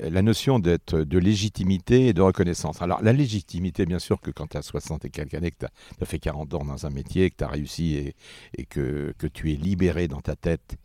la 0.00 0.22
notion 0.22 0.58
d'être 0.58 0.98
de 0.98 1.18
légitimité 1.18 2.08
et 2.08 2.12
de 2.12 2.22
reconnaissance. 2.22 2.82
Alors 2.82 3.02
la 3.02 3.12
légitimité, 3.12 3.86
bien 3.86 3.98
sûr, 3.98 4.20
que 4.20 4.30
quand 4.30 4.48
tu 4.48 4.56
as 4.56 4.62
60 4.62 5.04
et 5.04 5.10
quelques 5.10 5.34
années, 5.34 5.50
que 5.50 5.66
tu 5.66 5.66
as, 5.66 6.06
fait 6.06 6.18
40 6.18 6.54
ans 6.54 6.64
dans 6.64 6.86
un 6.86 6.90
métier, 6.90 7.30
que 7.30 7.36
tu 7.36 7.44
as 7.44 7.48
réussi 7.48 8.12
et, 8.56 8.64
que, 8.66 9.14
tu 9.32 9.52
es 9.52 9.56
libéré 9.56 10.08
dans 10.08 10.20
ta 10.20 10.36
tête 10.36 10.76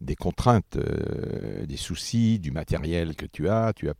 des 0.00 0.16
contraintes, 0.16 0.76
euh, 0.76 1.64
des 1.66 1.76
soucis, 1.76 2.38
du 2.38 2.50
matériel 2.50 3.14
que 3.14 3.26
tu 3.26 3.48
as, 3.48 3.72
tu 3.74 3.88
as 3.88 3.94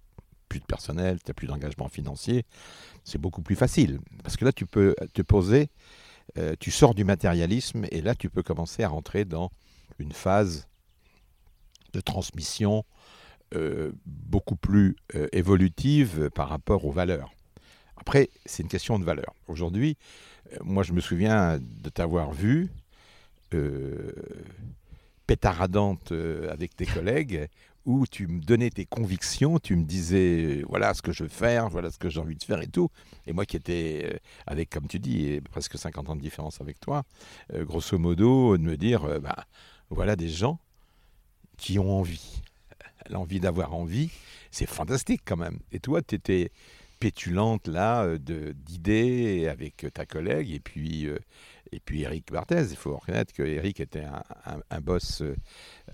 plus 0.55 0.61
de 0.61 0.67
personnel, 0.67 1.19
tu 1.19 1.31
n'as 1.31 1.35
plus 1.35 1.49
d'engagement 1.49 1.89
financier, 1.89 2.45
c'est 3.03 3.21
beaucoup 3.21 3.43
plus 3.43 3.57
facile. 3.57 3.99
Parce 4.23 4.37
que 4.37 4.45
là, 4.45 4.53
tu 4.53 4.67
peux 4.67 4.95
te 5.13 5.23
poser 5.23 5.69
euh, 6.39 6.55
tu 6.59 6.71
sors 6.71 6.95
du 6.95 7.05
matérialisme 7.05 7.87
et 7.91 8.01
là 8.01 8.15
tu 8.15 8.29
peux 8.29 8.43
commencer 8.43 8.83
à 8.83 8.89
rentrer 8.89 9.25
dans 9.25 9.51
une 9.99 10.13
phase 10.13 10.67
de 11.93 12.01
transmission 12.01 12.85
euh, 13.55 13.93
beaucoup 14.07 14.57
plus 14.57 14.97
euh, 15.15 15.29
évolutive 15.33 16.31
par 16.35 16.49
rapport 16.49 16.85
aux 16.85 16.91
valeurs. 16.91 17.33
Après, 17.97 18.31
c'est 18.47 18.63
une 18.63 18.69
question 18.69 18.99
de 18.99 19.05
valeur. 19.05 19.35
Aujourd'hui, 19.47 19.97
moi 20.63 20.83
je 20.83 20.93
me 20.93 21.01
souviens 21.01 21.59
de 21.61 21.89
t'avoir 21.89 22.33
vu 22.33 22.71
pétaradante 25.29 26.13
avec 26.51 26.75
tes 26.75 26.87
collègues 26.95 27.49
où 27.87 28.07
tu 28.07 28.27
me 28.27 28.41
donnais 28.41 28.71
tes 28.71 28.87
convictions, 28.87 29.59
tu 29.59 29.77
me 29.77 29.85
disais 29.85 30.63
voilà 30.69 30.95
ce 30.95 31.03
que 31.03 31.13
je 31.13 31.25
veux 31.25 31.29
faire, 31.29 31.69
voilà 31.69 31.91
ce 31.91 31.99
que 31.99 32.09
j'ai 32.09 32.21
envie 32.21 32.37
de 32.37 32.43
faire 32.43 32.61
et 32.63 32.67
tout. 32.67 32.91
Et 33.27 33.33
moi 33.33 33.45
qui 33.45 33.57
étais 33.57 34.11
euh, 34.13 34.19
avec, 34.47 34.71
comme 34.71 34.87
tu 34.87 34.99
dis, 34.99 35.41
presque 35.51 35.79
50 35.79 36.09
ans 36.11 36.17
de 36.17 36.21
différence 36.21 36.61
avec 36.61 36.81
toi, 36.81 37.05
euh, 37.53 37.65
grosso 37.65 37.99
modo, 37.99 38.57
de 38.57 38.63
me 38.63 38.77
dire 38.77 39.05
euh, 39.05 39.19
bah, 39.19 39.45
voilà 39.91 40.17
des 40.17 40.29
gens 40.29 40.59
qui 41.57 41.79
ont 41.79 41.99
envie. 41.99 42.43
L'envie 43.11 43.39
d'avoir 43.39 43.75
envie, 43.75 44.11
c'est 44.51 44.67
fantastique 44.67 45.23
quand 45.27 45.37
même. 45.37 45.59
Et 45.73 45.79
toi, 45.79 46.01
tu 46.01 46.15
étais 46.15 46.51
pétulante 47.01 47.69
là 47.69 48.17
d'idées 48.17 49.47
avec 49.47 49.87
ta 49.93 50.07
collègue 50.07 50.51
et 50.51 50.61
puis 50.61 51.07
et 51.75 51.81
puis 51.81 52.03
Eric 52.03 52.31
Barthez, 52.31 52.67
il 52.71 52.77
faut 52.77 52.97
reconnaître 52.97 53.33
que 53.33 53.43
Eric 53.43 53.81
était 53.81 54.05
un, 54.71 54.81
boss 54.81 55.23
euh, 55.23 55.35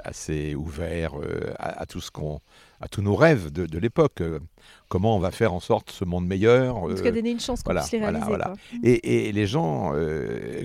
assez 0.04 0.54
ouvert 0.54 1.18
euh, 1.18 1.54
à, 1.58 1.86
tout 1.86 2.00
ce 2.00 2.10
qu'on, 2.10 2.40
à 2.80 2.88
tous 2.88 3.02
nos 3.02 3.14
rêves 3.14 3.50
de, 3.50 3.78
l'époque. 3.78 4.20
Euh, 4.20 4.40
comment 4.88 5.16
on 5.16 5.18
va 5.18 5.30
faire 5.30 5.52
en 5.52 5.60
sorte 5.60 5.90
ce 5.90 6.04
monde 6.04 6.26
meilleur 6.26 6.76
En 6.76 6.88
tout 6.88 7.02
cas, 7.02 7.10
donner 7.10 7.30
une 7.30 7.40
chance 7.40 7.62
qu'on 7.62 7.74
puisse 7.74 7.92
les 7.92 8.00
réaliser. 8.00 8.26
Voilà, 8.26 8.54
Et, 8.82 9.32
les 9.32 9.46
gens 9.46 9.92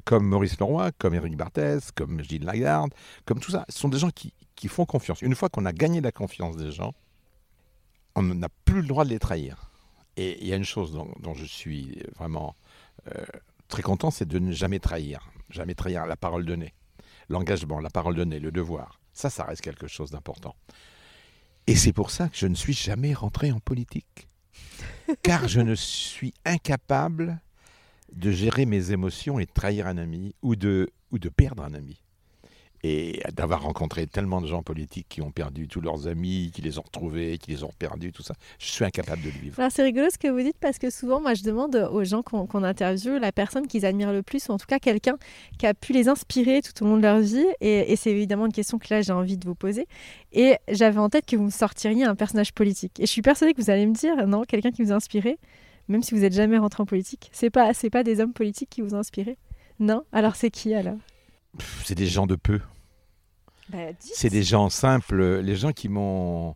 comme 0.06 0.28
Maurice 0.28 0.60
Leroy, 0.60 0.92
comme 0.98 1.14
Eric 1.14 1.36
Barthez, 1.36 1.80
comme 1.96 2.22
Gilles 2.24 2.46
Lagarde, 2.46 2.94
comme 3.26 3.40
tout 3.40 3.52
ça, 3.52 3.66
ce 3.70 3.80
sont 3.80 3.90
des 3.90 4.00
gens 4.00 4.10
qui, 4.10 4.34
qui 4.56 4.68
font 4.68 4.86
confiance. 4.86 5.22
Une 5.22 5.36
fois 5.36 5.50
qu'on 5.50 5.66
a 5.66 5.74
gagné 5.74 6.02
la 6.02 6.12
confiance 6.12 6.58
des 6.58 6.72
gens, 6.72 6.94
on 8.16 8.24
n'a 8.24 8.50
plus 8.66 8.82
le 8.82 8.88
droit 8.88 9.06
de 9.06 9.10
les 9.10 9.20
trahir. 9.20 9.72
Et 10.18 10.42
il 10.42 10.48
y 10.48 10.54
a 10.54 10.56
une 10.56 10.64
chose 10.64 10.94
dont, 10.94 11.10
dont 11.20 11.34
je 11.34 11.46
suis 11.46 12.02
vraiment 12.18 12.56
très 13.68 13.82
content, 13.82 14.12
c'est 14.12 14.28
de 14.28 14.40
ne 14.40 14.52
jamais 14.52 14.80
trahir. 14.80 15.30
Jamais 15.50 15.76
trahir 15.76 16.06
la 16.06 16.16
parole 16.16 16.46
donnée. 16.46 16.74
L'engagement, 17.30 17.80
la 17.80 17.90
parole 17.90 18.16
donnée, 18.16 18.40
le 18.40 18.52
devoir. 18.52 19.00
Ça, 19.14 19.30
ça 19.30 19.44
reste 19.44 19.62
quelque 19.62 19.88
chose 19.88 20.12
d'important. 20.12 20.56
Et 21.68 21.76
c'est 21.76 21.94
pour 21.94 22.12
ça 22.12 22.30
que 22.30 22.38
je 22.38 22.48
ne 22.48 22.56
suis 22.56 22.74
jamais 22.74 23.14
rentré 23.14 23.52
en 23.52 23.60
politique. 23.60 24.28
Car 25.24 25.48
je 25.48 25.62
ne 25.62 25.76
suis 25.76 26.34
incapable 26.46 27.42
de 28.14 28.32
gérer 28.32 28.66
mes 28.66 28.92
émotions 28.92 29.40
et 29.40 29.46
de 29.46 29.52
trahir 29.52 29.88
un 29.88 29.98
ami 29.98 30.36
ou 30.42 30.56
de, 30.56 30.90
ou 31.12 31.20
de 31.20 31.30
perdre 31.30 31.64
un 31.64 31.74
ami 31.74 32.05
et 32.84 33.22
d'avoir 33.34 33.64
rencontré 33.64 34.08
tellement 34.08 34.42
de 34.42 34.48
gens 34.48 34.64
politiques 34.64 35.08
qui 35.10 35.22
ont 35.22 35.32
perdu 35.32 35.68
tous 35.68 35.82
leurs 35.82 36.08
amis, 36.08 36.52
qui 36.54 36.62
les 36.62 36.78
ont 36.78 36.84
retrouvés, 36.84 37.38
qui 37.38 37.52
les 37.52 37.64
ont 37.64 37.72
perdus, 37.80 38.12
tout 38.12 38.24
ça, 38.24 38.36
je 38.60 38.68
suis 38.68 38.86
incapable 38.86 39.22
de 39.22 39.30
le 39.30 39.40
vivre. 39.40 39.60
Alors 39.60 39.72
c'est 39.72 39.84
rigolo 39.84 40.08
ce 40.12 40.18
que 40.18 40.28
vous 40.28 40.42
dites 40.42 40.58
parce 40.60 40.78
que 40.78 40.90
souvent, 40.90 41.22
moi 41.22 41.34
je 41.34 41.44
demande 41.44 41.76
aux 41.92 42.04
gens 42.04 42.22
qu'on 42.22 42.64
interviewe 42.64 43.18
la 43.20 43.32
personne 43.32 43.68
qu'ils 43.68 43.86
admirent 43.86 44.14
le 44.14 44.24
plus, 44.24 44.48
ou 44.50 44.52
en 44.52 44.58
tout 44.58 44.68
cas 44.68 44.80
quelqu'un 44.80 45.18
qui 45.58 45.66
a 45.66 45.74
pu 45.74 45.94
les 45.94 46.08
inspirer 46.08 46.62
tout 46.62 46.84
au 46.84 46.88
long 46.88 46.98
de 46.98 47.02
leur 47.02 47.20
vie. 47.20 47.46
Et, 47.62 47.96
c'est 47.96 48.12
évidemment 48.12 48.46
une 48.46 48.54
question 48.54 48.78
que 48.78 48.88
là 48.90 49.02
j'ai 49.02 49.14
envie 49.14 49.38
de 49.38 49.46
vous 49.46 49.56
poser. 49.56 49.88
Et 50.32 50.56
j'avais 50.70 51.00
en 51.00 51.10
tête 51.10 51.26
que 51.26 51.36
vous 51.36 51.46
me 51.46 51.50
sortiriez 51.50 52.04
un 52.04 52.16
personnage 52.16 52.54
politique. 52.54 53.00
Et 53.00 53.06
je 53.06 53.12
suis 53.12 53.22
persuadée 53.22 53.54
que 53.54 53.62
vous 53.62 53.70
allez 53.70 53.86
me 53.86 53.94
dire, 53.94 54.28
non, 54.28 54.44
quelqu'un 54.44 54.72
qui 54.72 54.84
vous 54.84 54.92
a 54.92 54.96
inspiré, 54.96 55.38
même 55.88 56.04
si 56.04 56.14
vous 56.14 56.22
n'êtes 56.22 56.34
jamais 56.34 56.58
rentré 56.58 56.84
en 56.84 56.86
politique, 56.86 57.30
c'est 57.32 57.50
pas, 57.50 57.72
pas 57.92 58.04
des 58.04 58.20
hommes 58.20 58.34
politiques 58.34 58.70
qui 58.70 58.82
vous 58.82 58.96
inspiré 58.96 59.38
Non? 59.80 60.04
Alors 60.12 60.36
c'est 60.36 60.50
qui 60.50 60.74
alors? 60.74 60.98
C'est 61.84 61.96
des 61.96 62.08
gens 62.08 62.28
de 62.28 62.36
peu. 62.36 62.60
Bah, 63.70 63.78
c'est 64.00 64.30
des 64.30 64.44
gens 64.44 64.70
simples, 64.70 65.40
les 65.40 65.56
gens 65.56 65.72
qui 65.72 65.90
m'ont. 65.90 66.56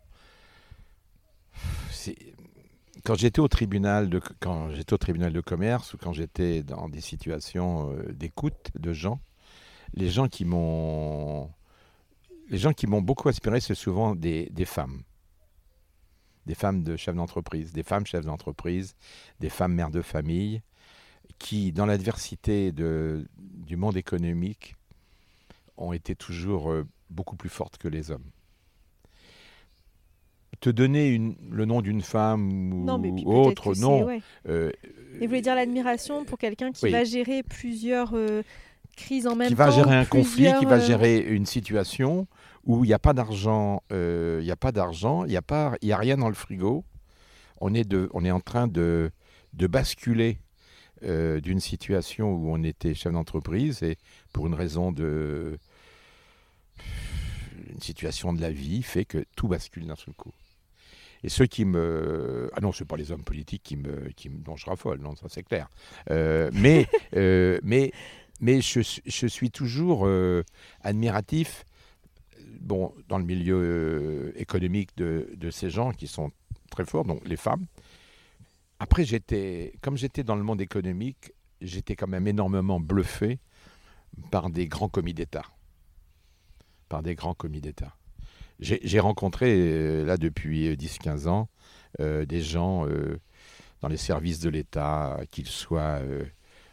Quand 3.03 3.15
j'étais 3.15 3.39
au 3.39 3.47
tribunal 3.47 4.09
de 4.09 4.21
quand 4.39 4.71
j'étais 4.71 4.93
au 4.93 4.97
tribunal 4.97 5.33
de 5.33 5.41
commerce 5.41 5.93
ou 5.93 5.97
quand 5.97 6.13
j'étais 6.13 6.63
dans 6.63 6.89
des 6.89 7.01
situations 7.01 7.91
euh, 7.91 8.11
d'écoute 8.13 8.71
de 8.75 8.93
gens, 8.93 9.19
les 9.93 10.09
gens 10.09 10.27
qui 10.27 10.45
m'ont 10.45 11.49
les 12.49 12.57
gens 12.57 12.73
qui 12.73 12.87
m'ont 12.87 13.01
beaucoup 13.01 13.29
inspiré, 13.29 13.59
c'est 13.59 13.75
souvent 13.75 14.15
des, 14.15 14.49
des, 14.51 14.65
femmes. 14.65 15.03
Des 16.45 16.55
femmes 16.55 16.83
de 16.83 16.97
chefs 16.97 17.15
d'entreprise, 17.15 17.71
des 17.73 17.83
femmes 17.83 18.07
chefs 18.07 18.25
d'entreprise, 18.25 18.95
des 19.39 19.49
femmes 19.49 19.73
mères 19.73 19.91
de 19.91 20.01
famille, 20.01 20.63
qui, 21.37 21.71
dans 21.71 21.85
l'adversité 21.85 22.71
du 22.71 23.77
monde 23.77 23.97
économique, 23.97 24.75
ont 25.79 25.93
été 25.93 26.15
toujours 26.15 26.71
euh, 26.71 26.85
beaucoup 27.09 27.35
plus 27.35 27.49
forte 27.49 27.77
que 27.77 27.87
les 27.87 28.11
hommes. 28.11 28.29
Te 30.59 30.69
donner 30.69 31.07
une, 31.07 31.35
le 31.49 31.63
nom 31.63 31.81
d'une 31.81 32.01
femme 32.01 32.73
ou 32.89 33.33
autre, 33.33 33.75
non. 33.79 34.09
Euh, 34.47 34.71
Et 35.15 35.21
vous 35.21 35.27
voulez 35.27 35.41
dire 35.41 35.55
l'admiration 35.55 36.25
pour 36.25 36.37
quelqu'un 36.37 36.73
qui 36.73 36.89
va 36.89 37.05
gérer 37.05 37.43
plusieurs 37.43 38.11
euh, 38.13 38.43
crises 38.97 39.25
en 39.25 39.37
même 39.37 39.47
temps 39.47 39.49
Qui 39.49 39.53
va 39.55 39.71
gérer 39.71 39.95
un 39.95 40.03
conflit, 40.03 40.51
qui 40.59 40.65
va 40.65 40.75
euh, 40.75 40.85
gérer 40.85 41.19
une 41.19 41.45
situation 41.45 42.27
où 42.65 42.83
il 42.83 42.87
n'y 42.87 42.93
a 42.93 42.99
pas 42.99 43.13
d'argent, 43.13 43.81
il 43.89 44.41
n'y 44.41 44.51
a 44.51 44.57
pas 44.57 44.73
d'argent, 44.73 45.23
il 45.23 45.29
n'y 45.29 45.37
a, 45.37 45.41
pas, 45.41 45.75
y 45.81 45.93
a 45.93 45.97
rien 45.97 46.17
dans 46.17 46.27
le 46.27 46.35
frigo. 46.35 46.83
On 47.61 47.73
est, 47.73 47.87
de, 47.87 48.09
on 48.13 48.25
est 48.25 48.31
en 48.31 48.41
train 48.41 48.67
de, 48.67 49.11
de 49.53 49.67
basculer 49.67 50.39
d'une 51.01 51.61
situation 51.61 52.33
où 52.33 52.51
on 52.51 52.61
était 52.63 52.93
chef 52.93 53.13
d'entreprise 53.13 53.81
et 53.81 53.97
pour 54.33 54.45
une 54.47 54.55
raison 54.55 54.91
de 54.91 55.57
une 57.79 57.83
situation 57.83 58.33
de 58.33 58.41
la 58.41 58.51
vie 58.51 58.83
fait 58.83 59.05
que 59.05 59.23
tout 59.37 59.47
bascule 59.47 59.87
d'un 59.87 59.95
seul 59.95 60.13
coup. 60.13 60.33
Et 61.23 61.29
ceux 61.29 61.45
qui 61.45 61.63
me... 61.63 62.49
Ah 62.53 62.59
non, 62.59 62.73
ce 62.73 62.83
pas 62.83 62.97
les 62.97 63.11
hommes 63.13 63.23
politiques 63.23 63.63
qui 63.63 63.77
me, 63.77 64.09
qui 64.09 64.29
me... 64.29 64.39
dont 64.39 64.57
je 64.57 64.65
raffole, 64.65 64.99
non, 64.99 65.15
ça 65.15 65.27
c'est 65.29 65.43
clair. 65.43 65.69
Euh, 66.09 66.49
mais, 66.53 66.87
euh, 67.15 67.57
mais, 67.63 67.93
mais 68.41 68.59
je, 68.59 68.81
je 69.05 69.27
suis 69.27 69.49
toujours 69.49 70.05
euh, 70.05 70.43
admiratif 70.81 71.63
bon, 72.59 72.93
dans 73.07 73.17
le 73.17 73.23
milieu 73.23 74.33
économique 74.35 74.89
de, 74.97 75.29
de, 75.37 75.49
ces 75.49 75.69
gens 75.69 75.93
qui 75.93 76.07
sont 76.07 76.31
très 76.69 76.83
forts, 76.83 77.05
donc 77.05 77.25
les 77.25 77.37
femmes. 77.37 77.65
Après, 78.79 79.05
j'étais, 79.05 79.73
comme 79.81 79.95
j'étais 79.95 80.23
dans 80.23 80.35
le 80.35 80.43
monde 80.43 80.59
économique, 80.59 81.31
j'étais 81.61 81.95
quand 81.95 82.07
même 82.07 82.27
énormément 82.27 82.81
bluffé 82.81 83.39
par 84.31 84.49
des 84.49 84.67
grands 84.67 84.89
commis 84.89 85.13
d'État 85.13 85.45
par 86.89 87.03
des 87.03 87.15
grands 87.15 87.33
commis 87.33 87.61
d'État. 87.61 87.95
J'ai 88.59 88.99
rencontré, 88.99 89.53
euh, 89.55 90.03
là, 90.03 90.17
depuis 90.17 90.75
10-15 90.75 91.27
euh, 91.27 91.29
ans, 91.29 91.49
euh, 92.01 92.25
des 92.25 92.41
gens 92.41 92.85
dans 93.81 93.87
les 93.87 93.97
services 93.97 94.39
de 94.39 94.49
l'État, 94.49 95.17
qu'ils 95.31 95.47
soient 95.47 96.01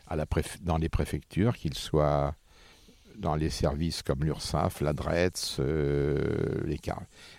à 0.09 0.17
la 0.17 0.27
dans 0.63 0.79
les 0.79 0.89
préfectures, 0.89 1.57
qu'ils 1.57 1.75
soient 1.75 2.35
dans 3.17 3.37
les 3.37 3.51
services 3.51 4.03
comme 4.03 4.25
l'URSSAF, 4.25 4.81
l'ADRETS, 4.81 5.61
les 5.61 6.81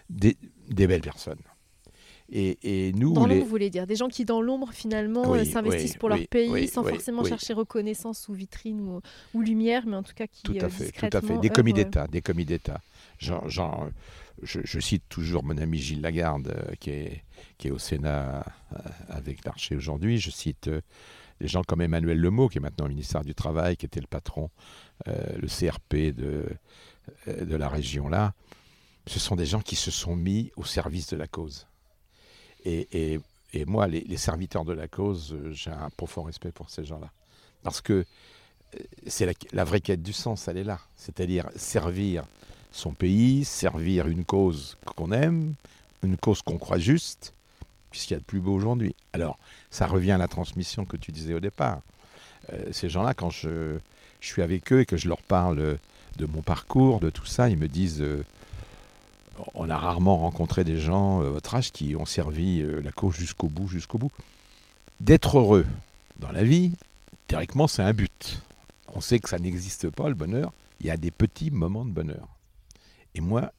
des, 0.09 0.37
des 0.69 0.87
belles 0.87 1.01
personnes. 1.01 1.41
Et, 2.29 2.91
nous, 2.93 3.13
dans 3.13 3.25
l'ombre, 3.25 3.41
vous 3.41 3.49
voulez 3.49 3.69
dire 3.69 3.87
des 3.87 3.95
gens 3.95 4.09
qui 4.09 4.25
dans 4.25 4.41
l'ombre 4.41 4.71
finalement 4.73 5.43
s'investissent 5.45 5.97
pour 5.97 6.09
leur 6.09 6.27
pays 6.27 6.67
sans 6.67 6.83
forcément 6.83 7.23
chercher 7.23 7.53
reconnaissance 7.53 8.27
ou 8.27 8.33
vitrine 8.33 8.99
ou, 9.33 9.41
lumière, 9.41 9.83
mais 9.85 9.95
en 9.95 10.03
tout 10.03 10.13
cas 10.13 10.27
qui 10.27 10.43
tout 10.43 10.55
à 10.59 10.69
fait, 10.69 10.91
tout 10.91 11.17
à 11.17 11.21
fait. 11.21 11.37
Des 11.39 11.49
commis 11.49 11.73
d'État, 11.73 12.07
des 12.07 12.21
commis 12.21 12.45
d'État. 12.45 12.81
Genre, 13.19 13.89
je, 14.43 14.79
cite 14.79 15.03
toujours 15.09 15.43
mon 15.43 15.57
ami 15.57 15.79
Gilles 15.79 16.01
Lagarde 16.01 16.49
euh, 16.49 16.75
qui 16.79 16.91
est 16.91 17.23
qui 17.57 17.69
est 17.69 17.71
au 17.71 17.79
Sénat 17.79 18.45
euh, 18.73 18.77
avec 19.09 19.43
l'Archer 19.45 19.75
aujourd'hui. 19.75 20.19
Je 20.19 20.29
cite 20.29 20.67
euh, 20.67 20.81
des 21.41 21.47
gens 21.47 21.63
comme 21.63 21.81
Emmanuel 21.81 22.19
Lemot 22.19 22.49
qui 22.49 22.59
est 22.59 22.61
maintenant 22.61 22.87
ministère 22.87 23.23
du 23.23 23.33
Travail, 23.33 23.77
qui 23.77 23.85
était 23.85 23.99
le 23.99 24.07
patron, 24.07 24.49
le 25.05 25.47
CRP 25.47 26.15
de 26.15 26.45
de 27.27 27.55
la 27.55 27.69
région 27.69 28.09
là. 28.09 28.33
Ce 29.05 29.19
sont 29.19 29.35
des 29.35 29.45
gens 29.45 29.61
qui 29.61 29.75
se 29.75 29.91
sont 29.91 30.15
mis 30.15 30.51
au 30.57 30.65
service 30.65 31.07
de 31.07 31.15
la 31.15 31.27
cause 31.27 31.67
et, 32.67 33.19
moi, 33.65 33.87
les, 33.87 34.17
serviteurs 34.17 34.65
de 34.65 34.73
la 34.73 34.87
cause, 34.87 35.33
euh, 35.33 35.51
j'ai 35.51 35.71
un 35.71 35.89
profond 35.95 36.23
respect 36.23 36.51
pour 36.51 36.69
ces 36.69 36.83
gens-là. 36.85 37.09
Parce 37.63 37.81
que 37.81 37.93
euh, 38.75 38.79
c'est 39.07 39.33
la, 39.51 39.63
vraie 39.63 39.81
quête 39.81 40.03
du 40.03 40.13
sens, 40.13 40.47
elle 40.47 40.57
est 40.57 40.63
là. 40.63 40.79
C'est-à-dire 40.95 41.49
servir 41.55 42.23
son 42.71 42.91
pays, 42.91 43.45
servir 43.45 44.07
une 44.07 44.25
cause 44.25 44.77
qu'on 44.95 45.11
aime, 45.11 45.53
une 46.03 46.17
cause 46.17 46.41
qu'on 46.41 46.57
croit 46.57 46.77
juste, 46.77 47.33
puisqu'il 47.89 48.13
y 48.13 48.17
a 48.17 48.19
de 48.19 48.25
plus 48.25 48.41
beau 48.41 48.53
aujourd'hui. 48.53 48.95
Alors, 49.13 49.39
ça 49.71 49.87
revient 49.87 50.11
à 50.11 50.17
la 50.17 50.27
transmission 50.27 50.85
que 50.85 50.97
tu 50.97 51.11
disais 51.11 51.33
au 51.33 51.39
départ. 51.39 51.81
Euh, 52.53 52.71
ces 52.71 52.89
gens-là, 52.89 53.13
quand 53.13 53.29
je, 53.29 53.79
suis 54.19 54.41
avec 54.41 54.73
eux 54.73 54.81
et 54.81 54.85
que 54.85 54.97
je 54.97 55.07
leur 55.07 55.21
parle 55.21 55.77
de 56.17 56.25
mon 56.25 56.41
parcours, 56.41 56.99
de 56.99 57.09
tout 57.09 57.25
ça, 57.25 57.49
ils 57.49 57.57
me 57.57 57.67
disent 57.67 58.03
on 59.67 59.69
a 59.69 59.77
rarement 59.77 60.17
rencontré 60.17 60.63
des 60.63 60.79
gens, 60.79 61.21
euh, 61.21 61.29
votre 61.29 61.55
âge, 61.55 61.71
qui 61.71 61.95
ont 61.95 62.05
servi 62.05 62.61
euh, 62.61 62.81
la 62.81 62.91
cause 62.91 63.15
jusqu'au 63.15 63.47
bout, 63.47 63.67
jusqu'au 63.67 63.97
bout. 63.97 64.11
D'être 65.01 65.39
heureux 65.39 65.65
dans 66.19 66.31
la 66.31 66.43
vie, 66.43 66.71
théoriquement, 67.27 67.67
c'est 67.67 67.83
un 67.83 67.93
but. 67.93 68.41
on 68.93 69.01
sait 69.01 69.19
que 69.19 69.27
ça 69.27 69.39
n'existe 69.39 69.89
pas, 69.89 70.07
le 70.07 70.15
bonheur. 70.15 70.53
Il 70.79 70.87
y 70.87 70.89
a 70.89 70.97
des 70.97 71.11
petits 71.11 71.51
moments 71.51 71.83
de 71.83 71.91
bonheur. 71.91 72.29
Et 73.13 73.19
moi, 73.19 73.51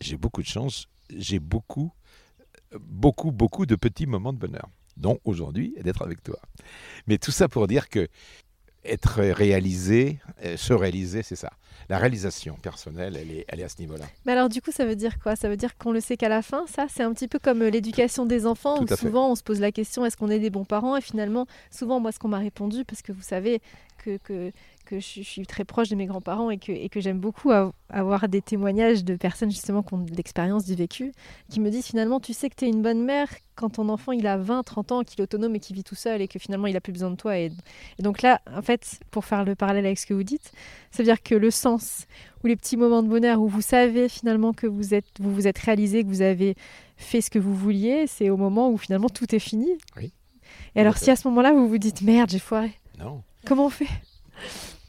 j'ai 0.00 0.16
beaucoup 0.16 0.40
de 0.40 0.46
chance. 0.46 0.88
J'ai 1.14 1.38
beaucoup, 1.38 1.92
beaucoup, 2.80 3.30
beaucoup 3.30 3.66
de 3.66 3.76
petits 3.76 4.06
moments 4.06 4.32
de 4.32 4.38
bonheur. 4.38 4.68
Dont 4.96 5.18
aujourd'hui, 5.24 5.74
d'être 5.82 6.02
avec 6.02 6.22
toi. 6.22 6.38
Mais 7.06 7.18
tout 7.18 7.30
ça 7.30 7.48
pour 7.48 7.66
dire 7.66 7.88
que 7.90 8.08
être 8.84 9.20
réalisé, 9.22 10.18
euh, 10.44 10.56
se 10.56 10.72
réaliser, 10.72 11.22
c'est 11.22 11.36
ça. 11.36 11.50
La 11.88 11.98
réalisation 11.98 12.54
personnelle, 12.62 13.16
elle 13.20 13.30
est, 13.30 13.44
elle 13.48 13.60
est 13.60 13.64
à 13.64 13.68
ce 13.68 13.78
niveau-là. 13.80 14.04
Mais 14.24 14.32
alors, 14.32 14.48
du 14.48 14.62
coup, 14.62 14.70
ça 14.72 14.84
veut 14.84 14.96
dire 14.96 15.18
quoi? 15.18 15.36
Ça 15.36 15.48
veut 15.48 15.56
dire 15.56 15.76
qu'on 15.76 15.92
le 15.92 16.00
sait 16.00 16.16
qu'à 16.16 16.28
la 16.28 16.42
fin, 16.42 16.64
ça, 16.66 16.86
c'est 16.88 17.02
un 17.02 17.12
petit 17.12 17.28
peu 17.28 17.38
comme 17.38 17.62
euh, 17.62 17.70
l'éducation 17.70 18.24
des 18.24 18.46
enfants, 18.46 18.78
Tout 18.78 18.84
où 18.84 18.86
fait. 18.88 18.96
souvent 18.96 19.30
on 19.30 19.34
se 19.34 19.42
pose 19.42 19.60
la 19.60 19.72
question 19.72 20.04
est-ce 20.06 20.16
qu'on 20.16 20.30
est 20.30 20.38
des 20.38 20.50
bons 20.50 20.64
parents? 20.64 20.96
Et 20.96 21.00
finalement, 21.00 21.46
souvent, 21.70 22.00
moi, 22.00 22.12
ce 22.12 22.18
qu'on 22.18 22.28
m'a 22.28 22.38
répondu, 22.38 22.84
parce 22.84 23.02
que 23.02 23.12
vous 23.12 23.22
savez 23.22 23.60
que, 24.02 24.16
que, 24.18 24.52
que 24.84 24.98
je, 25.00 25.22
suis 25.22 25.46
très 25.46 25.64
proche 25.64 25.88
de 25.88 25.94
mes 25.96 26.06
grands-parents 26.06 26.50
et 26.50 26.58
que, 26.58 26.72
et 26.72 26.88
que 26.88 27.00
j'aime 27.00 27.18
beaucoup 27.18 27.50
av- 27.50 27.72
avoir 27.88 28.28
des 28.28 28.42
témoignages 28.42 29.04
de 29.04 29.16
personnes 29.16 29.50
justement 29.50 29.82
qui 29.82 29.94
ont 29.94 29.98
de 29.98 30.14
l'expérience 30.14 30.64
du 30.64 30.74
vécu, 30.74 31.12
qui 31.48 31.60
me 31.60 31.70
disent 31.70 31.86
finalement, 31.86 32.20
tu 32.20 32.32
sais 32.32 32.50
que 32.50 32.56
tu 32.56 32.64
es 32.64 32.68
une 32.68 32.82
bonne 32.82 33.02
mère 33.04 33.28
quand 33.54 33.70
ton 33.70 33.88
enfant 33.88 34.12
il 34.12 34.26
a 34.26 34.36
20, 34.36 34.62
30 34.62 34.92
ans, 34.92 35.02
qu'il 35.02 35.20
est 35.20 35.24
autonome 35.24 35.54
et 35.54 35.60
qu'il 35.60 35.76
vit 35.76 35.84
tout 35.84 35.94
seul 35.94 36.20
et 36.20 36.28
que 36.28 36.38
finalement 36.38 36.66
il 36.66 36.76
a 36.76 36.80
plus 36.80 36.92
besoin 36.92 37.10
de 37.10 37.16
toi. 37.16 37.38
Et, 37.38 37.52
et 37.98 38.02
donc 38.02 38.22
là, 38.22 38.40
en 38.54 38.62
fait, 38.62 39.00
pour 39.10 39.24
faire 39.24 39.44
le 39.44 39.54
parallèle 39.54 39.86
avec 39.86 39.98
ce 39.98 40.06
que 40.06 40.14
vous 40.14 40.24
dites, 40.24 40.52
ça 40.90 40.98
veut 41.02 41.04
dire 41.06 41.22
que 41.22 41.34
le 41.34 41.50
sens 41.50 42.06
ou 42.42 42.48
les 42.48 42.56
petits 42.56 42.76
moments 42.76 43.02
de 43.02 43.08
bonheur 43.08 43.40
où 43.40 43.48
vous 43.48 43.62
savez 43.62 44.08
finalement 44.08 44.52
que 44.52 44.66
vous 44.66 44.94
êtes, 44.94 45.06
vous 45.20 45.32
vous 45.32 45.46
êtes 45.46 45.58
réalisé, 45.58 46.02
que 46.02 46.08
vous 46.08 46.22
avez 46.22 46.54
fait 46.96 47.20
ce 47.20 47.30
que 47.30 47.38
vous 47.38 47.54
vouliez, 47.54 48.06
c'est 48.06 48.30
au 48.30 48.36
moment 48.36 48.70
où 48.70 48.76
finalement 48.78 49.08
tout 49.08 49.34
est 49.34 49.38
fini. 49.38 49.68
Oui. 49.96 50.12
Et 50.74 50.80
alors 50.80 50.98
si 50.98 51.10
à 51.10 51.16
ce 51.16 51.26
moment-là 51.28 51.52
vous 51.52 51.68
vous 51.68 51.78
dites 51.78 52.02
merde, 52.02 52.30
j'ai 52.30 52.38
foiré, 52.38 52.72
Non. 52.98 53.22
Comment 53.46 53.66
on 53.66 53.70
fait? 53.70 53.88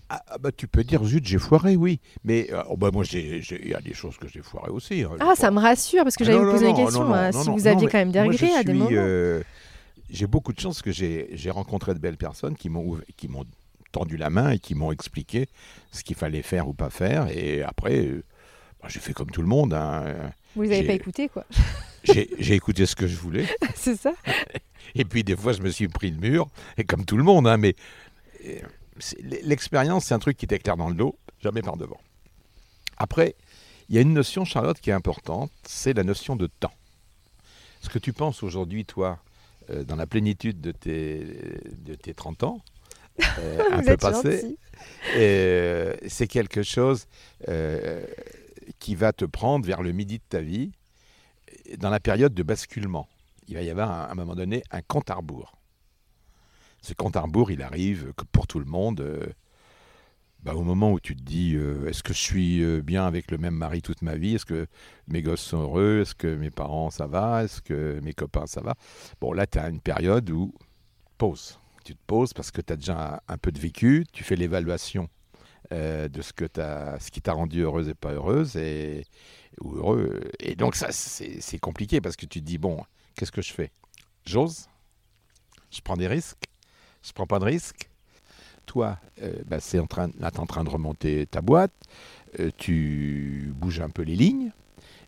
Ah, 0.10 0.22
ah, 0.28 0.38
bah, 0.38 0.52
tu 0.56 0.68
peux 0.68 0.84
dire, 0.84 1.04
zut, 1.06 1.26
j'ai 1.26 1.40
foiré, 1.40 1.76
oui. 1.76 2.00
Mais 2.24 2.48
euh, 2.52 2.62
oh, 2.70 2.78
bah, 2.78 2.90
moi, 2.94 3.04
il 3.14 3.68
y 3.68 3.74
a 3.74 3.82
des 3.82 3.94
choses 3.94 4.18
que 4.18 4.28
j'ai 4.28 4.42
foiré 4.42 4.70
aussi. 4.70 5.04
hein. 5.04 5.12
Ah, 5.20 5.34
ça 5.36 5.50
me 5.50 5.60
rassure 5.60 6.04
parce 6.04 6.16
que 6.16 6.24
Ah, 6.24 6.28
j'allais 6.28 6.40
vous 6.44 6.52
poser 6.52 6.68
la 6.68 6.74
question. 6.74 7.04
non, 7.04 7.10
non, 7.10 7.16
hein, 7.16 7.32
si 7.32 7.48
non, 7.50 7.56
vous 7.56 7.68
aviez 7.68 7.88
quand 7.88 7.98
même 7.98 8.12
des 8.12 8.22
regrets 8.22 8.54
à 8.54 8.64
des 8.64 8.72
suis, 8.72 8.80
moments. 8.80 8.90
euh, 8.92 9.42
j'ai 10.10 10.28
beaucoup 10.28 10.54
de 10.54 10.60
chance 10.60 10.82
que 10.82 10.92
j'ai 10.92 11.50
rencontré 11.50 11.94
de 11.96 12.00
belles 12.00 12.18
personnes 12.18 12.56
qui 12.56 12.70
m'ont 12.70 12.84
ouv- 12.98 13.04
qui 13.18 13.28
m'ont 13.28 13.46
tendu 13.92 14.18
la 14.18 14.30
main 14.30 14.52
et 14.52 14.60
qui 14.60 14.76
m'ont 14.76 14.92
expliqué 14.92 15.48
ce 15.92 16.04
qu'il 16.04 16.16
fallait 16.16 16.42
faire 16.44 16.68
ou 16.68 16.74
pas 16.74 16.90
faire. 16.90 17.28
Et 17.36 17.64
après, 17.64 18.06
euh, 18.06 18.24
bah, 18.82 18.90
j'ai 18.90 19.00
fait 19.00 19.14
comme 19.14 19.32
tout 19.32 19.42
le 19.42 19.48
monde. 19.48 19.74
hein. 19.74 20.04
Vous 20.56 20.62
les 20.64 20.70
avez 20.74 20.82
j'ai- 20.82 20.88
pas 20.88 20.94
écouté 20.94 21.30
quoi. 21.30 21.46
J'ai 22.04 22.54
écouté 22.54 22.86
ce 22.86 22.98
que 22.98 23.08
je 23.08 23.16
voulais. 23.16 23.46
c'est 23.76 23.96
ça 23.96 24.12
Et 24.94 25.06
puis 25.06 25.24
des 25.24 25.38
fois, 25.38 25.54
je 25.54 25.62
me 25.62 25.70
suis 25.70 25.88
pris 25.88 26.12
le 26.12 26.18
mur, 26.18 26.50
et 26.78 26.84
comme 26.84 27.06
tout 27.06 27.16
le 27.16 27.24
monde, 27.24 27.48
hein, 27.48 27.56
mais 27.56 27.76
l'expérience, 29.44 30.06
c'est 30.06 30.14
un 30.14 30.20
truc 30.20 30.38
qui 30.38 30.48
t'éclaire 30.48 30.78
dans 30.78 30.90
le 30.90 30.96
dos, 30.96 31.18
jamais 31.42 31.62
par 31.62 31.78
devant. 31.78 32.00
Après, 32.98 33.36
il 33.90 33.96
y 33.96 33.98
a 33.98 34.02
une 34.02 34.14
notion, 34.14 34.46
Charlotte, 34.46 34.80
qui 34.80 34.90
est 34.90 34.94
importante, 34.94 35.52
c'est 35.68 35.94
la 35.94 36.04
notion 36.04 36.36
de 36.36 36.48
temps. 36.48 36.74
Ce 37.82 37.90
que 37.90 38.00
tu 38.00 38.14
penses 38.14 38.44
aujourd'hui, 38.44 38.86
toi, 38.86 39.20
euh, 39.70 39.84
dans 39.84 39.96
la 39.96 40.08
plénitude 40.08 40.62
de 40.62 40.72
tes, 40.72 41.26
de 41.78 41.96
tes 41.96 42.14
30 42.14 42.44
ans, 42.44 42.62
euh, 43.40 43.62
un 43.72 43.84
peu 43.84 43.98
passé, 43.98 44.58
euh, 45.16 45.96
c'est 46.08 46.28
quelque 46.28 46.64
chose 46.64 47.08
qui 48.80 48.96
va 48.96 49.12
te 49.12 49.26
prendre 49.26 49.66
vers 49.66 49.82
le 49.82 49.92
midi 49.92 50.20
de 50.20 50.24
ta 50.28 50.40
vie, 50.40 50.72
dans 51.78 51.90
la 51.90 52.00
période 52.00 52.34
de 52.34 52.44
basculement. 52.44 53.08
Il 53.48 53.56
va 53.56 53.62
y 53.62 53.70
avoir 53.70 53.92
à 53.92 54.12
un 54.12 54.16
moment 54.16 54.36
donné 54.36 54.64
un 54.72 54.82
compte 54.82 55.10
à 55.10 55.16
rebours. 55.16 55.54
Ce 56.84 56.94
compte 56.94 57.16
à 57.16 57.22
rebours, 57.22 57.50
il 57.50 57.62
arrive 57.62 58.12
que 58.18 58.26
pour 58.26 58.46
tout 58.46 58.60
le 58.60 58.66
monde 58.66 59.00
euh, 59.00 59.26
bah, 60.44 60.54
au 60.54 60.64
moment 60.64 60.92
où 60.92 61.00
tu 61.00 61.16
te 61.16 61.24
dis 61.24 61.56
euh, 61.56 61.88
est-ce 61.88 62.04
que 62.04 62.14
je 62.14 62.20
suis 62.20 62.62
euh, 62.62 62.82
bien 62.82 63.08
avec 63.08 63.32
le 63.32 63.38
même 63.38 63.56
mari 63.56 63.82
toute 63.82 64.02
ma 64.02 64.18
vie? 64.18 64.36
Est-ce 64.36 64.46
que 64.46 64.68
mes 65.08 65.22
gosses 65.22 65.42
sont 65.42 65.62
heureux? 65.62 66.02
Est-ce 66.02 66.14
que 66.14 66.36
mes 66.36 66.52
parents 66.52 66.90
ça 66.90 67.08
va? 67.08 67.46
Est-ce 67.46 67.62
que 67.62 68.02
mes 68.04 68.12
copains 68.12 68.48
ça 68.48 68.60
va? 68.60 68.76
Bon, 69.22 69.32
là, 69.32 69.48
tu 69.48 69.60
as 69.60 69.70
une 69.70 69.80
période 69.80 70.30
où 70.30 70.54
pause. 71.18 71.58
Tu 71.86 71.96
te 71.96 72.02
poses 72.06 72.34
parce 72.34 72.52
que 72.52 72.60
tu 72.60 72.74
as 72.74 72.76
déjà 72.76 73.16
un, 73.16 73.34
un 73.34 73.38
peu 73.38 73.54
de 73.54 73.60
vécu, 73.60 74.06
tu 74.12 74.26
fais 74.26 74.36
l'évaluation 74.36 75.08
de 75.72 76.22
ce, 76.22 76.34
que 76.34 76.46
ce 76.54 77.10
qui 77.10 77.22
t'a 77.22 77.34
rendu 77.34 77.62
heureuse 77.62 77.88
et 77.88 77.96
pas 77.96 78.12
heureuse. 78.12 78.58
Et, 78.58 79.06
heureux. 79.64 80.20
et 80.40 80.56
donc, 80.56 80.76
ça, 80.76 80.92
c'est 80.92 81.42
c'est 81.42 81.58
compliqué 81.58 82.00
parce 82.00 82.16
que 82.16 82.26
tu 82.26 82.42
te 82.42 82.46
dis 82.46 82.58
bon, 82.58 82.84
qu'est-ce 83.16 83.32
que 83.32 83.42
je 83.42 83.54
fais? 83.54 83.72
J'ose? 84.26 84.68
Je 85.72 85.82
prends 85.82 85.98
des 85.98 86.08
risques? 86.08 86.53
Je 87.04 87.12
prends 87.12 87.28
pas 87.28 87.40
de 87.40 87.46
risques 87.46 87.90
Toi, 88.66 88.98
euh, 89.22 89.34
bah, 89.46 89.60
c'est 89.60 89.80
en 89.80 89.88
train, 89.88 90.10
là, 90.20 90.32
tu 90.32 90.40
en 90.40 90.46
train 90.46 90.64
de 90.64 90.70
remonter 90.70 91.26
ta 91.28 91.42
boîte, 91.42 91.74
euh, 92.40 92.50
tu 92.58 93.54
bouges 93.56 93.82
un 93.82 93.90
peu 93.90 94.02
les 94.04 94.16
lignes, 94.16 94.52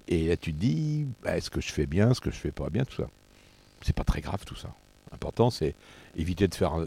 et 0.08 0.28
là, 0.28 0.38
tu 0.38 0.54
te 0.54 0.60
dis 0.60 1.06
bah, 1.24 1.38
est-ce 1.38 1.50
que 1.50 1.62
je 1.62 1.72
fais 1.72 1.86
bien, 1.86 2.12
est-ce 2.12 2.22
que 2.22 2.32
je 2.32 2.38
fais 2.38 2.52
pas 2.52 2.70
bien, 2.70 2.86
tout 2.86 3.02
ça. 3.02 3.10
C'est 3.82 3.96
pas 3.96 4.04
très 4.04 4.22
grave, 4.22 4.44
tout 4.46 4.56
ça. 4.56 4.70
L'important, 5.12 5.50
c'est 5.50 5.76
éviter 6.16 6.48
de 6.48 6.56
faire 6.56 6.86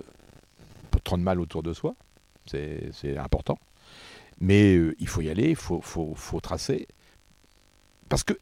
trop 1.05 1.17
de 1.17 1.23
mal 1.23 1.41
autour 1.41 1.63
de 1.63 1.73
soi. 1.73 1.95
C'est 2.47 2.91
c'est 2.93 3.17
important. 3.17 3.59
Mais 4.41 4.77
euh, 4.77 4.95
il 5.01 5.09
faut 5.09 5.21
y 5.21 5.31
aller, 5.31 5.51
il 5.51 5.57
faut, 5.57 5.81
faut, 5.81 6.15
faut 6.15 6.41
tracer. 6.41 6.87
Parce 8.09 8.23
que, 8.25 8.35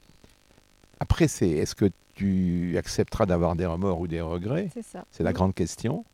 après, 1.01 1.29
c'est 1.29 1.49
est-ce 1.49 1.75
que 1.75 1.91
tu 2.15 2.77
accepteras 2.79 3.27
d'avoir 3.27 3.57
des 3.57 3.67
remords 3.67 4.01
ou 4.01 4.07
des 4.07 4.21
regrets? 4.21 4.69
C'est 4.75 4.85
ça. 4.85 5.05
C'est 5.11 5.23
la 5.23 5.33
grande 5.33 5.55
question. 5.55 6.05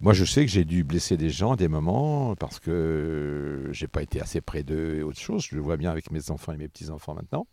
Moi, 0.00 0.14
je 0.14 0.24
sais 0.24 0.46
que 0.46 0.50
j'ai 0.50 0.64
dû 0.64 0.82
blesser 0.82 1.16
des 1.18 1.28
gens 1.30 1.52
à 1.52 1.56
des 1.56 1.68
moments 1.68 2.34
parce 2.36 2.58
que 2.58 3.68
j'ai 3.72 3.86
pas 3.86 4.02
été 4.02 4.20
assez 4.20 4.40
près 4.40 4.62
d'eux 4.62 4.96
et 4.96 5.02
autre 5.02 5.18
chose. 5.20 5.44
Je 5.50 5.54
le 5.56 5.60
vois 5.60 5.76
bien 5.76 5.90
avec 5.90 6.10
mes 6.10 6.30
enfants 6.30 6.52
et 6.52 6.56
mes 6.56 6.68
petits-enfants 6.68 7.14
maintenant. 7.14 7.46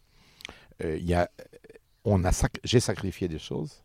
Euh, 0.84 0.98
y 1.02 1.14
a, 1.14 1.30
on 2.06 2.24
a 2.24 2.32
sac- 2.32 2.60
j'ai 2.64 2.80
sacrifié 2.80 3.28
des 3.28 3.40
choses. 3.40 3.84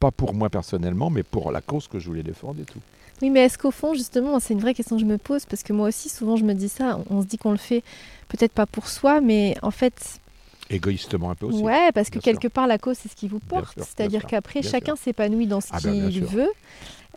Pas 0.00 0.10
pour 0.10 0.34
moi 0.34 0.50
personnellement, 0.50 1.08
mais 1.10 1.22
pour 1.22 1.52
la 1.52 1.60
cause 1.60 1.86
que 1.86 2.00
je 2.00 2.08
voulais 2.08 2.24
défendre 2.24 2.60
et 2.60 2.64
tout. 2.64 2.80
Oui, 3.20 3.30
mais 3.30 3.44
est-ce 3.44 3.56
qu'au 3.58 3.70
fond, 3.70 3.94
justement, 3.94 4.40
c'est 4.40 4.54
une 4.54 4.60
vraie 4.60 4.74
question 4.74 4.96
que 4.96 5.02
je 5.02 5.06
me 5.06 5.18
pose, 5.18 5.46
parce 5.46 5.62
que 5.62 5.72
moi 5.72 5.86
aussi, 5.86 6.08
souvent, 6.08 6.34
je 6.34 6.42
me 6.44 6.54
dis 6.54 6.68
ça, 6.68 6.98
on, 7.08 7.18
on 7.18 7.22
se 7.22 7.26
dit 7.28 7.38
qu'on 7.38 7.52
le 7.52 7.56
fait 7.58 7.84
peut-être 8.26 8.50
pas 8.50 8.66
pour 8.66 8.88
soi, 8.88 9.20
mais 9.20 9.54
en 9.62 9.70
fait, 9.70 10.18
Égoïstement 10.68 11.30
un 11.30 11.34
peu 11.36 11.46
aussi. 11.46 11.62
ouais, 11.62 11.92
parce 11.92 12.08
que 12.08 12.14
bien 12.18 12.22
sûr. 12.22 12.40
quelque 12.40 12.52
part, 12.52 12.66
la 12.66 12.78
cause, 12.78 12.96
c'est 13.00 13.08
ce 13.08 13.14
qui 13.14 13.28
vous 13.28 13.38
porte. 13.38 13.78
C'est-à-dire 13.78 14.26
qu'après, 14.26 14.62
chacun 14.62 14.96
s'épanouit 14.96 15.46
dans 15.46 15.60
ce 15.60 15.68
Ah 15.70 15.78
ben, 15.84 16.08
qu'il 16.10 16.24
veut. 16.24 16.50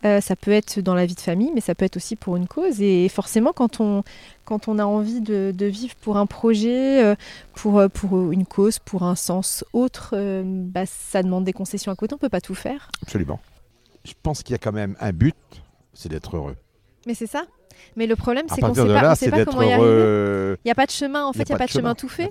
Euh, 0.04 0.20
ça 0.22 0.36
peut 0.36 0.52
être 0.52 0.80
dans 0.82 0.94
la 0.94 1.06
vie 1.06 1.16
de 1.16 1.20
famille, 1.20 1.52
mais 1.54 1.62
ça 1.62 1.74
peut 1.74 1.86
être 1.86 1.96
aussi 1.96 2.16
pour 2.16 2.36
une 2.36 2.48
cause. 2.48 2.82
Et 2.82 3.08
forcément, 3.10 3.54
quand 3.54 3.80
on, 3.80 4.04
quand 4.44 4.68
on 4.68 4.78
a 4.78 4.86
envie 4.86 5.22
de, 5.22 5.54
de 5.56 5.66
vivre 5.66 5.96
pour 5.96 6.18
un 6.18 6.26
projet, 6.26 7.04
euh, 7.04 7.16
pour, 7.56 7.80
euh, 7.80 7.88
pour 7.88 8.32
une 8.32 8.46
cause, 8.46 8.80
pour 8.80 9.04
un 9.04 9.16
sens 9.16 9.64
autre, 9.74 10.12
euh, 10.14 10.44
bah, 10.46 10.86
ça 10.86 11.24
demande 11.24 11.46
des 11.46 11.54
concessions 11.54 11.92
à 11.92 11.96
côté. 11.96 12.14
On 12.14 12.18
peut 12.18 12.30
pas 12.30 12.42
tout 12.42 12.56
faire. 12.56 12.92
Absolument. 13.02 13.40
Je 14.04 14.14
pense 14.22 14.44
qu'il 14.44 14.54
y 14.54 14.56
a 14.56 14.60
quand 14.60 14.74
même 14.74 14.96
un 15.00 15.14
but, 15.14 15.36
c'est 15.94 16.10
d'être 16.10 16.36
heureux. 16.36 16.56
Mais 17.08 17.14
c'est 17.14 17.28
ça. 17.28 17.46
Mais 17.96 18.08
le 18.08 18.16
problème, 18.16 18.46
c'est 18.50 18.62
qu'on 18.62 18.68
partir 18.68 18.86
sait 18.86 18.94
pas, 18.94 19.12
on 19.12 19.16
sait 19.16 19.32
pas 19.32 19.46
comment 19.46 19.62
y 19.62 19.72
arriver. 19.72 20.56
Il 20.64 20.68
n'y 20.68 20.72
a 20.72 20.76
pas 20.76 20.86
de 20.86 20.92
chemin, 20.92 21.26
en 21.26 21.34
fait, 21.34 21.44
il 21.44 21.50
n'y 21.50 21.56
a, 21.56 21.58
pas 21.58 21.66
de 21.66 21.72
chemin, 21.72 21.96
tout 21.96 22.10
fait. 22.10 22.30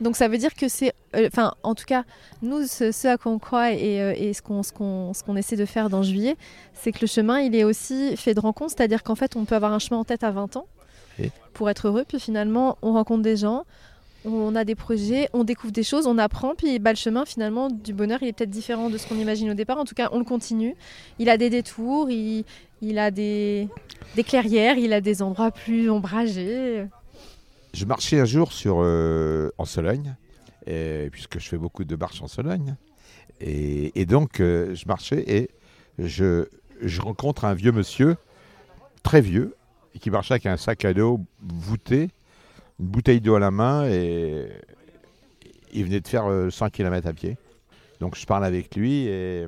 Donc 0.00 0.16
ça 0.16 0.28
veut 0.28 0.38
dire 0.38 0.54
que 0.54 0.68
c'est, 0.68 0.92
euh, 1.16 1.28
enfin, 1.28 1.54
en 1.62 1.74
tout 1.74 1.84
cas, 1.84 2.04
nous, 2.42 2.66
ce, 2.66 2.92
ce 2.92 3.08
à 3.08 3.16
quoi 3.16 3.32
on 3.32 3.38
croit 3.38 3.72
et, 3.72 4.00
euh, 4.00 4.14
et 4.16 4.32
ce 4.32 4.42
qu'on 4.42 5.36
essaie 5.36 5.56
de 5.56 5.64
faire 5.64 5.90
dans 5.90 6.02
Juillet, 6.02 6.36
c'est 6.72 6.92
que 6.92 6.98
le 7.00 7.06
chemin, 7.06 7.40
il 7.40 7.54
est 7.54 7.64
aussi 7.64 8.16
fait 8.16 8.34
de 8.34 8.40
rencontres, 8.40 8.74
c'est-à-dire 8.76 9.02
qu'en 9.02 9.14
fait, 9.14 9.36
on 9.36 9.44
peut 9.44 9.54
avoir 9.54 9.72
un 9.72 9.78
chemin 9.78 10.00
en 10.00 10.04
tête 10.04 10.24
à 10.24 10.30
20 10.30 10.56
ans 10.56 10.66
Et 11.18 11.30
pour 11.52 11.70
être 11.70 11.88
heureux, 11.88 12.04
puis 12.06 12.20
finalement, 12.20 12.78
on 12.82 12.92
rencontre 12.92 13.22
des 13.22 13.36
gens, 13.36 13.64
on 14.24 14.54
a 14.54 14.64
des 14.64 14.74
projets, 14.74 15.28
on 15.32 15.44
découvre 15.44 15.72
des 15.72 15.82
choses, 15.82 16.06
on 16.06 16.18
apprend, 16.18 16.54
puis 16.54 16.78
bah, 16.78 16.90
le 16.90 16.96
chemin, 16.96 17.24
finalement, 17.24 17.68
du 17.68 17.92
bonheur, 17.92 18.18
il 18.22 18.28
est 18.28 18.32
peut-être 18.32 18.50
différent 18.50 18.90
de 18.90 18.98
ce 18.98 19.06
qu'on 19.06 19.18
imagine 19.18 19.50
au 19.50 19.54
départ. 19.54 19.78
En 19.78 19.84
tout 19.84 19.94
cas, 19.94 20.08
on 20.12 20.18
le 20.18 20.24
continue. 20.24 20.74
Il 21.18 21.28
a 21.28 21.36
des 21.36 21.50
détours, 21.50 22.10
il, 22.10 22.44
a 22.98 23.10
des, 23.10 23.68
clairières, 24.26 24.78
il 24.78 24.92
a 24.92 25.00
des 25.00 25.22
endroits 25.22 25.50
plus 25.50 25.90
ombragés. 25.90 26.86
Je 27.74 27.84
marchais 27.84 28.20
un 28.20 28.24
jour 28.24 28.52
sur, 28.52 28.78
euh, 28.80 29.50
en 29.58 29.64
Sologne, 29.64 30.14
puisque 31.10 31.38
je 31.38 31.48
fais 31.48 31.58
beaucoup 31.58 31.84
de 31.84 31.96
marches 31.96 32.22
en 32.22 32.28
Sologne. 32.28 32.76
Et, 33.40 34.06
donc, 34.06 34.40
euh, 34.40 34.74
je 34.74 34.86
marchais 34.86 35.22
et 35.26 35.50
je, 35.98 36.46
je 36.80 37.00
rencontre 37.00 37.44
un 37.44 37.54
vieux 37.54 37.72
monsieur, 37.72 38.16
très 39.02 39.20
vieux, 39.20 39.54
qui 40.00 40.10
marchait 40.10 40.34
avec 40.34 40.46
un 40.46 40.56
sac 40.56 40.84
à 40.84 40.94
dos 40.94 41.20
voûté, 41.42 42.08
une 42.80 42.86
bouteille 42.86 43.20
d'eau 43.20 43.34
à 43.34 43.40
la 43.40 43.50
main, 43.50 43.88
et 43.88 44.48
il 45.72 45.84
venait 45.84 46.00
de 46.00 46.08
faire 46.08 46.26
euh, 46.26 46.50
100 46.50 46.70
km 46.70 47.06
à 47.06 47.12
pied. 47.12 47.36
Donc, 48.00 48.16
je 48.16 48.26
parle 48.26 48.44
avec 48.44 48.74
lui 48.76 49.06
et 49.06 49.46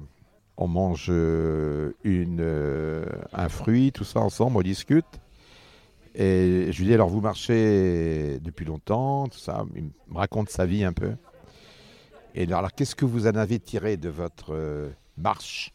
on 0.57 0.69
mange 0.69 1.09
euh, 1.11 1.93
euh, 2.07 3.07
un 3.33 3.49
fruit, 3.49 3.93
tout 3.93 4.05
ça 4.05 4.21
ensemble, 4.21 4.57
on 4.57 4.63
discute. 4.63 5.05
Et 6.15 6.69
je 6.71 6.79
lui 6.79 6.87
dis, 6.87 6.95
alors 6.95 7.11
vous 7.11 7.21
marchez 7.21 8.39
depuis 8.41 8.65
longtemps, 8.65 9.29
tout 9.29 9.39
ça, 9.39 9.67
il 9.75 9.91
me 10.09 10.17
raconte 10.17 10.49
sa 10.49 10.65
vie 10.65 10.85
un 10.85 10.95
peu. 10.95 11.13
Et 12.35 12.51
alors, 12.51 12.73
qu'est-ce 12.73 12.95
que 12.95 13.05
vous 13.05 13.27
en 13.27 13.35
avez 13.35 13.59
tiré 13.59 13.97
de 13.97 14.09
votre 14.09 14.55
euh, 14.55 14.89
marche 15.19 15.75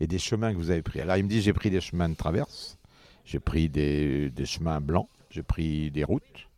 et 0.00 0.06
des 0.06 0.18
chemins 0.18 0.52
que 0.52 0.58
vous 0.58 0.70
avez 0.70 0.82
pris? 0.82 1.00
Alors 1.00 1.16
il 1.16 1.24
me 1.24 1.28
dit, 1.28 1.40
j'ai 1.40 1.52
pris 1.52 1.70
des 1.70 1.80
chemins 1.80 2.08
de 2.08 2.16
traverse. 2.16 2.76
J'ai 3.24 3.38
pris 3.38 3.68
des 3.68 4.32
chemins 4.44 4.80
blancs, 4.80 5.08
j'ai 5.30 5.42
pris 5.42 5.90
des 5.90 6.04
routes. 6.04 6.48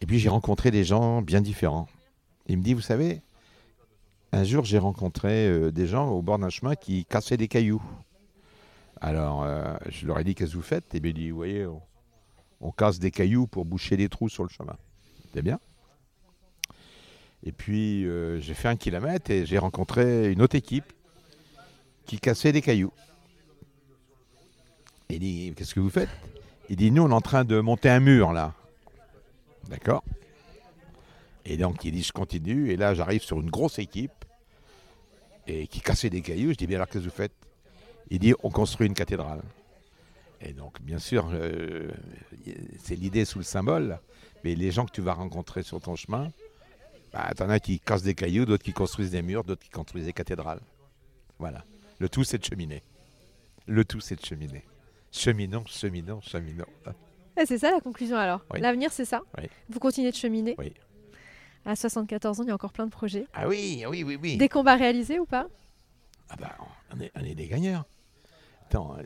Et 0.00 0.06
puis 0.06 0.18
j'ai 0.18 0.28
rencontré 0.28 0.70
des 0.70 0.84
gens 0.84 1.22
bien 1.22 1.40
différents. 1.40 1.86
Il 2.48 2.58
me 2.58 2.62
dit, 2.62 2.74
vous 2.74 2.80
savez, 2.80 3.22
un 4.32 4.44
jour 4.44 4.64
j'ai 4.64 4.78
rencontré 4.78 5.46
euh, 5.46 5.70
des 5.70 5.86
gens 5.86 6.10
au 6.10 6.22
bord 6.22 6.38
d'un 6.38 6.48
chemin 6.48 6.74
qui 6.74 7.04
cassaient 7.04 7.36
des 7.36 7.48
cailloux. 7.48 7.82
Alors 9.00 9.44
euh, 9.44 9.74
je 9.88 10.06
leur 10.06 10.18
ai 10.18 10.24
dit, 10.24 10.34
qu'est-ce 10.34 10.52
que 10.52 10.56
vous 10.56 10.62
faites? 10.62 10.94
Et 10.94 11.00
bien 11.00 11.10
il 11.10 11.14
dit, 11.14 11.30
vous 11.30 11.36
voyez, 11.36 11.66
on, 12.60 12.72
casse 12.72 12.98
des 12.98 13.10
cailloux 13.10 13.46
pour 13.46 13.64
boucher 13.64 13.96
des 13.96 14.08
trous 14.08 14.28
sur 14.28 14.42
le 14.42 14.48
chemin. 14.48 14.76
C'est 15.34 15.42
bien. 15.42 15.60
Et 17.44 17.52
puis 17.52 18.06
euh, 18.06 18.40
j'ai 18.40 18.54
fait 18.54 18.68
un 18.68 18.76
kilomètre 18.76 19.30
et 19.30 19.44
j'ai 19.46 19.58
rencontré 19.58 20.32
une 20.32 20.42
autre 20.42 20.56
équipe 20.56 20.92
qui 22.06 22.18
cassait 22.18 22.52
des 22.52 22.62
cailloux. 22.62 22.92
Il 25.10 25.18
dit, 25.18 25.52
qu'est-ce 25.54 25.74
que 25.74 25.80
vous 25.80 25.90
faites? 25.90 26.08
Il 26.72 26.76
dit, 26.76 26.90
nous 26.90 27.02
on 27.02 27.10
est 27.10 27.12
en 27.12 27.20
train 27.20 27.44
de 27.44 27.60
monter 27.60 27.90
un 27.90 28.00
mur 28.00 28.32
là. 28.32 28.54
D'accord 29.68 30.02
Et 31.44 31.58
donc 31.58 31.84
il 31.84 31.92
dit, 31.92 32.02
je 32.02 32.12
continue 32.12 32.70
et 32.70 32.78
là 32.78 32.94
j'arrive 32.94 33.20
sur 33.20 33.38
une 33.42 33.50
grosse 33.50 33.78
équipe 33.78 34.24
et 35.46 35.66
qui 35.66 35.82
cassait 35.82 36.08
des 36.08 36.22
cailloux. 36.22 36.52
Je 36.52 36.56
dis, 36.56 36.66
bien 36.66 36.78
alors 36.78 36.88
qu'est-ce 36.88 37.04
que 37.04 37.10
vous 37.10 37.14
faites? 37.14 37.34
Il 38.08 38.20
dit, 38.20 38.32
on 38.42 38.48
construit 38.48 38.86
une 38.86 38.94
cathédrale. 38.94 39.42
Et 40.40 40.54
donc, 40.54 40.80
bien 40.80 40.98
sûr, 40.98 41.28
euh, 41.34 41.90
c'est 42.78 42.96
l'idée 42.96 43.26
sous 43.26 43.38
le 43.38 43.44
symbole, 43.44 43.98
mais 44.42 44.54
les 44.54 44.70
gens 44.70 44.86
que 44.86 44.92
tu 44.92 45.02
vas 45.02 45.12
rencontrer 45.12 45.62
sur 45.62 45.78
ton 45.78 45.94
chemin, 45.94 46.32
bah, 47.12 47.32
t'en 47.36 47.50
as 47.50 47.60
qui 47.60 47.80
cassent 47.80 48.02
des 48.02 48.14
cailloux, 48.14 48.46
d'autres 48.46 48.64
qui 48.64 48.72
construisent 48.72 49.10
des 49.10 49.20
murs, 49.20 49.44
d'autres 49.44 49.62
qui 49.62 49.68
construisent 49.68 50.06
des 50.06 50.14
cathédrales. 50.14 50.62
Voilà. 51.38 51.66
Le 51.98 52.08
tout, 52.08 52.24
c'est 52.24 52.38
de 52.38 52.44
cheminer. 52.46 52.82
Le 53.66 53.84
tout, 53.84 54.00
c'est 54.00 54.18
de 54.18 54.24
cheminer. 54.24 54.64
Cheminons, 55.12 55.64
cheminons, 55.66 56.20
cheminons. 56.22 56.64
Ah, 57.36 57.44
c'est 57.46 57.58
ça 57.58 57.70
la 57.70 57.80
conclusion 57.80 58.16
alors 58.16 58.40
Oui. 58.52 58.60
L'avenir, 58.60 58.90
c'est 58.92 59.04
ça 59.04 59.20
Oui. 59.38 59.44
Vous 59.68 59.78
continuez 59.78 60.10
de 60.10 60.16
cheminer 60.16 60.54
Oui. 60.58 60.72
À 61.64 61.76
74 61.76 62.40
ans, 62.40 62.42
il 62.42 62.48
y 62.48 62.50
a 62.50 62.54
encore 62.54 62.72
plein 62.72 62.86
de 62.86 62.90
projets. 62.90 63.26
Ah 63.34 63.46
oui, 63.46 63.84
oui, 63.88 64.02
oui, 64.02 64.18
oui. 64.20 64.36
Des 64.36 64.48
combats 64.48 64.74
réalisés 64.74 65.18
ou 65.20 65.26
pas? 65.26 65.46
Ah 66.30 66.36
bah, 66.40 66.56
on 66.94 67.00
est, 67.00 67.12
on 67.14 67.20
est 67.24 67.34
des 67.34 67.46
gagnants. 67.46 67.84
Attends, 68.66 68.96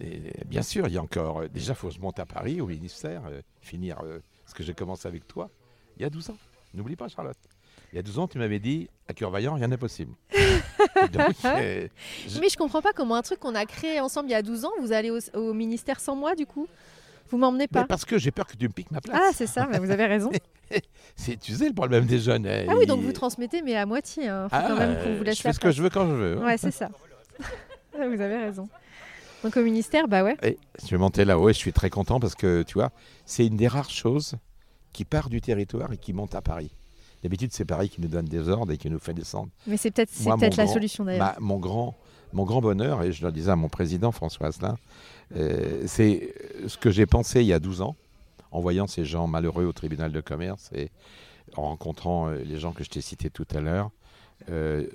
bien 0.47 0.62
sûr, 0.62 0.87
il 0.87 0.95
y 0.95 0.97
a 0.97 1.03
encore. 1.03 1.40
euh, 1.40 1.49
Déjà, 1.49 1.73
il 1.73 1.77
faut 1.77 1.90
se 1.90 1.99
monter 1.99 2.23
à 2.23 2.27
Paris, 2.27 2.61
au 2.61 2.66
ministère, 2.66 3.23
euh, 3.27 3.42
finir 3.61 3.99
euh, 4.05 4.21
ce 4.47 4.55
que 4.55 4.62
j'ai 4.62 4.75
commencé 4.75 5.09
avec 5.09 5.27
toi 5.27 5.51
il 5.97 6.03
y 6.03 6.05
a 6.05 6.11
12 6.11 6.31
ans. 6.31 6.37
N'oublie 6.75 6.95
pas, 6.95 7.09
Charlotte. 7.09 7.37
Il 7.97 8.01
y 8.01 8.01
a 8.01 8.03
12 8.03 8.19
ans, 8.19 8.29
tu 8.29 8.37
m'avais 8.37 8.59
dit 8.59 8.91
à 9.09 9.15
cœur 9.15 9.31
vaillant, 9.31 9.55
rien 9.55 9.69
n'est 9.69 9.79
possible. 9.79 10.13
Donc, 11.15 11.35
euh, 11.47 11.89
Je- 12.29 12.41
Mais 12.41 12.51
je 12.51 12.57
comprends 12.59 12.83
pas 12.83 12.93
comment 12.93 13.15
un 13.15 13.23
truc 13.23 13.41
qu'on 13.41 13.55
a 13.55 13.65
créé 13.65 14.01
ensemble 14.01 14.29
il 14.29 14.33
y 14.33 14.35
a 14.35 14.43
12 14.43 14.67
ans, 14.67 14.71
vous 14.83 14.93
allez 14.93 15.11
au, 15.11 15.19
au 15.33 15.55
ministère 15.55 15.99
sans 15.99 16.15
moi 16.15 16.35
du 16.35 16.45
coup? 16.45 16.67
Vous 17.31 17.39
m'emmenez 17.39 17.65
mais 17.73 17.81
pas 17.81 17.87
parce 17.87 18.05
que 18.05 18.19
j'ai 18.19 18.31
peur 18.33 18.47
que 18.47 18.55
tu 18.55 18.69
me 18.69 18.73
piques 18.75 18.91
ma 18.91 19.01
place. 19.01 19.19
Ah, 19.19 19.31
c'est 19.33 19.47
ça, 19.47 19.67
mais 19.71 19.79
vous 19.79 19.91
avez 19.91 20.05
raison. 20.05 20.31
c'est, 21.17 21.41
tu 21.41 21.55
sais, 21.55 21.69
le 21.69 21.75
problème 21.75 22.05
des 22.05 22.19
jeunes. 22.19 22.47
Ah 22.47 22.75
oui, 22.77 22.85
donc 22.85 23.01
ils- 23.01 23.07
vous 23.07 23.13
transmettez, 23.13 23.63
mais 23.63 23.77
à 23.77 23.87
moitié. 23.87 24.29
Hein. 24.29 24.49
Faut 24.51 24.57
Ah, 24.59 24.65
quand 24.69 24.77
même 24.77 25.03
qu'on 25.03 25.17
vous 25.17 25.23
laisse 25.25 25.37
je 25.39 25.41
fais 25.41 25.49
la 25.49 25.55
ce 25.55 25.59
que 25.61 25.71
je 25.71 25.83
veux 25.83 25.89
quand 25.89 26.07
je 26.07 26.13
veux. 26.15 26.37
hein. 26.39 26.45
Ouais, 26.45 26.59
c'est 26.59 26.71
ça. 26.71 26.91
Ah, 27.99 28.07
vous 28.07 28.21
avez 28.21 28.37
raison. 28.37 28.69
Donc 29.43 29.57
au 29.57 29.63
ministère, 29.63 30.07
bah 30.07 30.23
ouais. 30.23 30.37
Et 30.43 30.59
je 30.85 30.89
vais 30.91 30.99
monter 30.99 31.25
là-haut 31.25 31.49
et 31.49 31.55
je 31.55 31.59
suis 31.59 31.73
très 31.73 31.89
content 31.89 32.21
parce 32.21 32.35
que, 32.35 32.63
tu 32.63 32.75
vois, 32.75 32.91
c'est 33.25 33.47
une 33.47 33.57
des 33.57 33.69
rares 33.69 33.89
choses 33.91 34.35
qui 34.93 35.07
part 35.07 35.31
du 35.31 35.41
territoire 35.41 35.95
et 35.95 35.97
qui 35.97 36.13
monte 36.13 36.35
à 36.35 36.43
Paris. 36.43 36.71
D'habitude, 37.23 37.53
c'est 37.53 37.65
Paris 37.65 37.89
qui 37.89 38.01
nous 38.01 38.09
donne 38.09 38.27
des 38.27 38.49
ordres 38.49 38.73
et 38.73 38.77
qui 38.79 38.91
nous 38.91 38.99
fait 38.99 39.15
descendre. 39.15 39.49
Mais 39.67 39.77
c'est 39.77 39.91
peut-être 39.91 40.13
mon 40.25 40.37
la 40.37 40.67
solution 40.67 41.05
d'ailleurs. 41.05 41.37
Mon, 41.41 41.59
grand, 41.59 41.97
mon 42.33 42.45
grand 42.45 42.61
bonheur, 42.61 43.03
et 43.03 43.13
je 43.13 43.25
le 43.25 43.33
disais 43.33 43.51
à 43.51 43.57
mon 43.57 43.69
président 43.69 44.13
François 44.13 44.49
Asselin, 44.49 44.77
euh, 45.35 45.83
c'est 45.87 46.35
ce 46.67 46.77
que 46.77 46.91
j'ai 46.91 47.07
pensé 47.07 47.41
il 47.41 47.47
y 47.47 47.53
a 47.53 47.59
12 47.59 47.81
ans, 47.81 47.97
en 48.53 48.61
voyant 48.61 48.87
ces 48.87 49.05
gens 49.05 49.27
malheureux 49.27 49.65
au 49.65 49.73
tribunal 49.73 50.13
de 50.13 50.21
commerce 50.21 50.71
et 50.75 50.91
en 51.57 51.63
rencontrant 51.63 52.29
euh, 52.29 52.39
les 52.45 52.59
gens 52.59 52.73
que 52.73 52.85
je 52.85 52.91
t'ai 52.91 53.01
cités 53.01 53.31
tout 53.31 53.47
à 53.55 53.61
l'heure. 53.61 53.91
euh, 54.51 54.87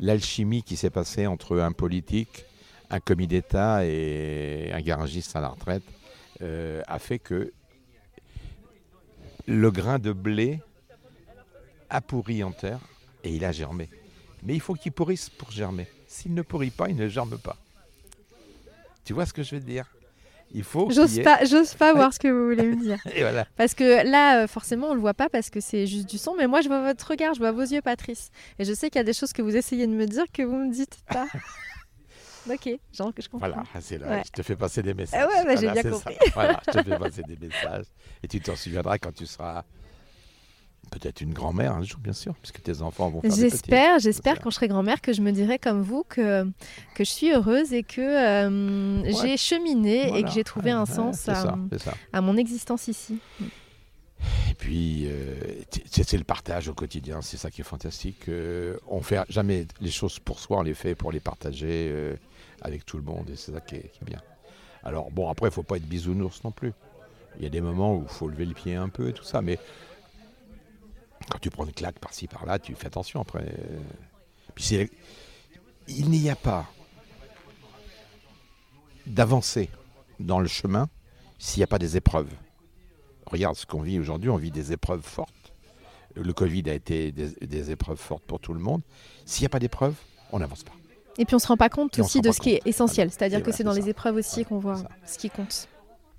L'alchimie 0.00 0.62
qui 0.62 0.76
s'est 0.76 0.90
passée 0.90 1.26
entre 1.26 1.58
un 1.60 1.72
politique, 1.72 2.44
un 2.90 2.98
commis 2.98 3.26
d'État 3.28 3.86
et 3.86 4.70
un 4.72 4.80
garagiste 4.80 5.36
à 5.36 5.40
la 5.40 5.48
retraite 5.48 5.84
euh, 6.42 6.82
a 6.88 6.98
fait 6.98 7.18
que 7.20 7.52
le 9.46 9.70
grain 9.70 9.98
de 9.98 10.12
blé 10.12 10.60
a 11.92 12.00
pourri 12.00 12.42
en 12.42 12.52
terre 12.52 12.80
et 13.22 13.30
il 13.30 13.44
a 13.44 13.52
germé. 13.52 13.88
Mais 14.42 14.54
il 14.54 14.60
faut 14.60 14.74
qu'il 14.74 14.92
pourrisse 14.92 15.28
pour 15.30 15.50
germer. 15.50 15.86
S'il 16.08 16.34
ne 16.34 16.42
pourrit 16.42 16.70
pas, 16.70 16.88
il 16.88 16.96
ne 16.96 17.06
germe 17.08 17.38
pas. 17.38 17.56
Tu 19.04 19.12
vois 19.12 19.26
ce 19.26 19.32
que 19.32 19.42
je 19.42 19.54
veux 19.54 19.60
te 19.60 19.66
dire? 19.66 19.86
Il 20.54 20.64
faut 20.64 20.90
J'ose 20.90 21.18
ait- 21.18 21.22
pas, 21.22 21.44
j'ose 21.44 21.74
pas 21.74 21.94
voir 21.94 22.12
ce 22.12 22.18
que 22.18 22.28
vous 22.28 22.48
voulez 22.48 22.66
me 22.66 22.76
dire. 22.82 22.98
Et 23.14 23.20
voilà. 23.20 23.46
Parce 23.56 23.74
que 23.74 24.04
là, 24.08 24.42
euh, 24.42 24.46
forcément, 24.46 24.88
on 24.88 24.94
le 24.94 25.00
voit 25.00 25.14
pas 25.14 25.28
parce 25.30 25.48
que 25.48 25.60
c'est 25.60 25.86
juste 25.86 26.08
du 26.10 26.18
son. 26.18 26.34
Mais 26.36 26.46
moi, 26.46 26.60
je 26.60 26.68
vois 26.68 26.82
votre 26.82 27.06
regard, 27.08 27.32
je 27.34 27.38
vois 27.38 27.52
vos 27.52 27.62
yeux, 27.62 27.80
Patrice. 27.80 28.30
Et 28.58 28.64
je 28.64 28.72
sais 28.74 28.90
qu'il 28.90 28.98
y 28.98 29.00
a 29.00 29.04
des 29.04 29.14
choses 29.14 29.32
que 29.32 29.40
vous 29.40 29.56
essayez 29.56 29.86
de 29.86 29.92
me 29.92 30.06
dire 30.06 30.24
que 30.32 30.42
vous 30.42 30.56
me 30.56 30.70
dites 30.70 30.98
pas. 31.08 31.26
ok, 32.50 32.68
genre 32.92 33.14
que 33.14 33.22
je 33.22 33.28
comprends. 33.30 33.48
Voilà, 33.48 33.62
c'est 33.80 33.96
là. 33.98 34.08
Ouais. 34.08 34.22
Je 34.26 34.30
te 34.30 34.42
fais 34.42 34.56
passer 34.56 34.82
des 34.82 34.92
messages. 34.94 35.24
Ah 35.24 35.28
ouais, 35.28 35.44
bah, 35.46 35.56
j'ai 35.60 35.70
bien 35.70 35.90
compris. 35.90 36.16
Voilà, 36.34 36.60
je 36.66 36.72
te 36.72 36.82
fais 36.82 36.98
passer 36.98 37.22
des 37.22 37.36
messages. 37.46 37.86
Et 38.22 38.28
tu 38.28 38.40
t'en 38.40 38.56
souviendras 38.56 38.98
quand 38.98 39.12
tu 39.14 39.24
seras 39.26 39.64
peut-être 40.90 41.20
une 41.20 41.32
grand-mère 41.32 41.72
un 41.72 41.82
jour, 41.82 41.98
bien 42.00 42.12
sûr, 42.12 42.34
puisque 42.34 42.62
tes 42.62 42.82
enfants 42.82 43.10
vont 43.10 43.20
faire. 43.22 43.30
J'espère, 43.30 43.98
j'espère 43.98 44.40
quand 44.40 44.50
je 44.50 44.56
serai 44.56 44.68
grand-mère 44.68 45.00
que 45.00 45.12
je 45.12 45.22
me 45.22 45.32
dirai 45.32 45.58
comme 45.58 45.82
vous 45.82 46.04
que, 46.08 46.44
que 46.94 47.04
je 47.04 47.10
suis 47.10 47.32
heureuse 47.32 47.72
et 47.72 47.82
que 47.82 48.00
euh, 48.00 49.02
j'ai 49.22 49.36
cheminé 49.36 50.18
et 50.18 50.22
que 50.22 50.30
j'ai 50.30 50.44
trouvé 50.44 50.70
un 50.70 50.84
Ouais, 50.84 50.94
sens 50.94 51.28
à, 51.28 51.34
ça, 51.78 51.94
à 52.12 52.20
mon 52.20 52.36
existence 52.36 52.88
ici. 52.88 53.18
Et 54.50 54.54
puis, 54.54 55.06
euh, 55.06 55.34
c'est 55.90 56.16
le 56.18 56.24
partage 56.24 56.68
au 56.68 56.74
quotidien, 56.74 57.22
c'est 57.22 57.36
ça 57.36 57.50
qui 57.50 57.62
est 57.62 57.64
fantastique. 57.64 58.28
Euh, 58.28 58.76
on 58.86 59.00
fait 59.00 59.20
jamais 59.28 59.66
les 59.80 59.90
choses 59.90 60.18
pour 60.18 60.38
soi, 60.38 60.58
on 60.58 60.62
les 60.62 60.74
fait 60.74 60.94
pour 60.94 61.10
les 61.10 61.20
partager 61.20 61.92
avec 62.60 62.84
tout 62.84 62.96
le 62.96 63.02
monde, 63.02 63.30
et 63.30 63.36
c'est 63.36 63.52
ça 63.52 63.60
qui 63.60 63.76
est, 63.76 63.90
qui 63.92 64.00
est 64.02 64.06
bien. 64.06 64.20
Alors, 64.84 65.10
bon, 65.10 65.28
après, 65.28 65.48
il 65.48 65.52
faut 65.52 65.62
pas 65.62 65.76
être 65.76 65.86
bisounours 65.88 66.42
non 66.44 66.50
plus. 66.50 66.72
Il 67.38 67.44
y 67.44 67.46
a 67.46 67.50
des 67.50 67.60
moments 67.60 67.96
où 67.96 68.02
il 68.02 68.12
faut 68.12 68.28
lever 68.28 68.44
le 68.44 68.54
pied 68.54 68.74
un 68.74 68.88
peu 68.88 69.08
et 69.08 69.12
tout 69.12 69.24
ça, 69.24 69.40
mais 69.40 69.58
quand 71.30 71.38
tu 71.38 71.50
prends 71.50 71.64
une 71.64 71.72
claque 71.72 71.98
par-ci, 71.98 72.26
par-là, 72.26 72.58
tu 72.58 72.74
fais 72.74 72.86
attention 72.86 73.20
après. 73.20 73.44
Puis 74.54 74.64
c'est- 74.64 74.90
il 75.88 76.08
n'y 76.10 76.30
a 76.30 76.36
pas 76.36 76.66
d'avancée 79.06 79.68
dans 80.20 80.38
le 80.40 80.48
chemin 80.48 80.88
s'il 81.38 81.60
n'y 81.60 81.64
a 81.64 81.68
pas 81.68 81.78
des 81.78 81.96
épreuves. 81.96 82.30
Regarde 83.26 83.56
ce 83.56 83.66
qu'on 83.66 83.80
vit 83.82 83.98
aujourd'hui, 83.98 84.30
on 84.30 84.36
vit 84.36 84.50
des 84.50 84.72
épreuves 84.72 85.02
fortes. 85.02 85.52
Le 86.14 86.32
Covid 86.32 86.68
a 86.68 86.74
été 86.74 87.10
des, 87.10 87.30
des 87.40 87.70
épreuves 87.70 87.98
fortes 87.98 88.22
pour 88.24 88.38
tout 88.38 88.52
le 88.52 88.60
monde. 88.60 88.82
S'il 89.24 89.42
n'y 89.42 89.46
a 89.46 89.48
pas 89.48 89.58
d'épreuves, 89.58 89.94
on 90.30 90.38
n'avance 90.38 90.62
pas. 90.62 90.72
Et 91.18 91.24
puis 91.24 91.34
on 91.34 91.38
se 91.38 91.46
rend 91.46 91.56
pas 91.56 91.68
compte 91.68 91.98
Et 91.98 92.02
aussi 92.02 92.20
de 92.20 92.30
ce 92.30 92.40
qui 92.40 92.50
est 92.50 92.62
essentiel. 92.66 93.10
C'est-à-dire 93.10 93.38
que 93.40 93.44
voilà, 93.44 93.56
c'est 93.56 93.64
dans 93.64 93.72
les 93.72 93.88
épreuves 93.88 94.16
aussi 94.16 94.44
qu'on 94.44 94.58
voit 94.58 94.76
ça. 94.76 94.88
ce 95.06 95.18
qui 95.18 95.30
compte. 95.30 95.68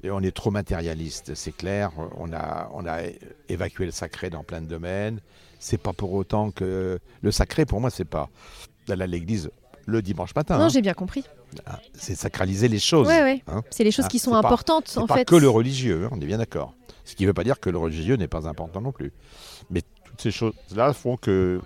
Et 0.03 0.11
on 0.11 0.19
est 0.19 0.35
trop 0.35 0.51
matérialiste, 0.51 1.33
c'est 1.33 1.55
clair. 1.55 1.91
On 2.17 2.33
a, 2.33 2.69
on 2.73 2.85
a 2.85 2.99
évacué 3.47 3.85
le 3.85 3.91
sacré 3.91 4.29
dans 4.29 4.43
plein 4.43 4.61
de 4.61 4.67
domaines. 4.67 5.21
C'est 5.59 5.77
pas 5.77 5.93
pour 5.93 6.11
autant 6.13 6.51
que 6.51 6.99
le 7.21 7.31
sacré, 7.31 7.65
pour 7.65 7.79
moi, 7.79 7.89
c'est 7.89 8.03
pas 8.03 8.29
d'aller 8.85 9.03
à 9.03 9.07
l'église 9.07 9.49
le 9.85 10.01
dimanche 10.01 10.35
matin. 10.35 10.57
Non, 10.57 10.65
hein. 10.65 10.69
j'ai 10.69 10.81
bien 10.81 10.93
compris. 10.93 11.23
Ah, 11.65 11.79
C'est 11.93 12.15
sacraliser 12.15 12.67
les 12.67 12.79
choses. 12.79 13.07
Ouais, 13.07 13.21
ouais. 13.21 13.43
hein. 13.47 13.63
C'est 13.69 13.83
les 13.85 13.91
choses 13.91 14.05
Ah, 14.05 14.09
qui 14.09 14.19
sont 14.19 14.31
c'est 14.35 14.41
pas- 14.41 14.47
importantes 14.47 14.93
en 14.97 15.07
pas 15.07 15.15
fait. 15.15 15.25
que 15.25 15.35
le 15.35 15.47
religieux, 15.49 16.05
hein, 16.05 16.09
on 16.11 16.19
est 16.19 16.25
bien 16.25 16.37
d'accord. 16.37 16.73
Ce 17.05 17.15
qui 17.15 17.23
ne 17.23 17.27
veut 17.27 17.33
pas 17.33 17.43
dire 17.45 17.59
que 17.61 17.69
le 17.69 17.77
religieux 17.77 18.15
n'est 18.15 18.27
pas 18.27 18.47
important 18.47 18.81
non 18.81 18.91
plus. 18.91 19.13
Mais 19.69 19.81
toutes 20.05 20.21
ces 20.21 20.31
choses-là 20.31 20.91
font 20.93 21.15
que 21.15 21.61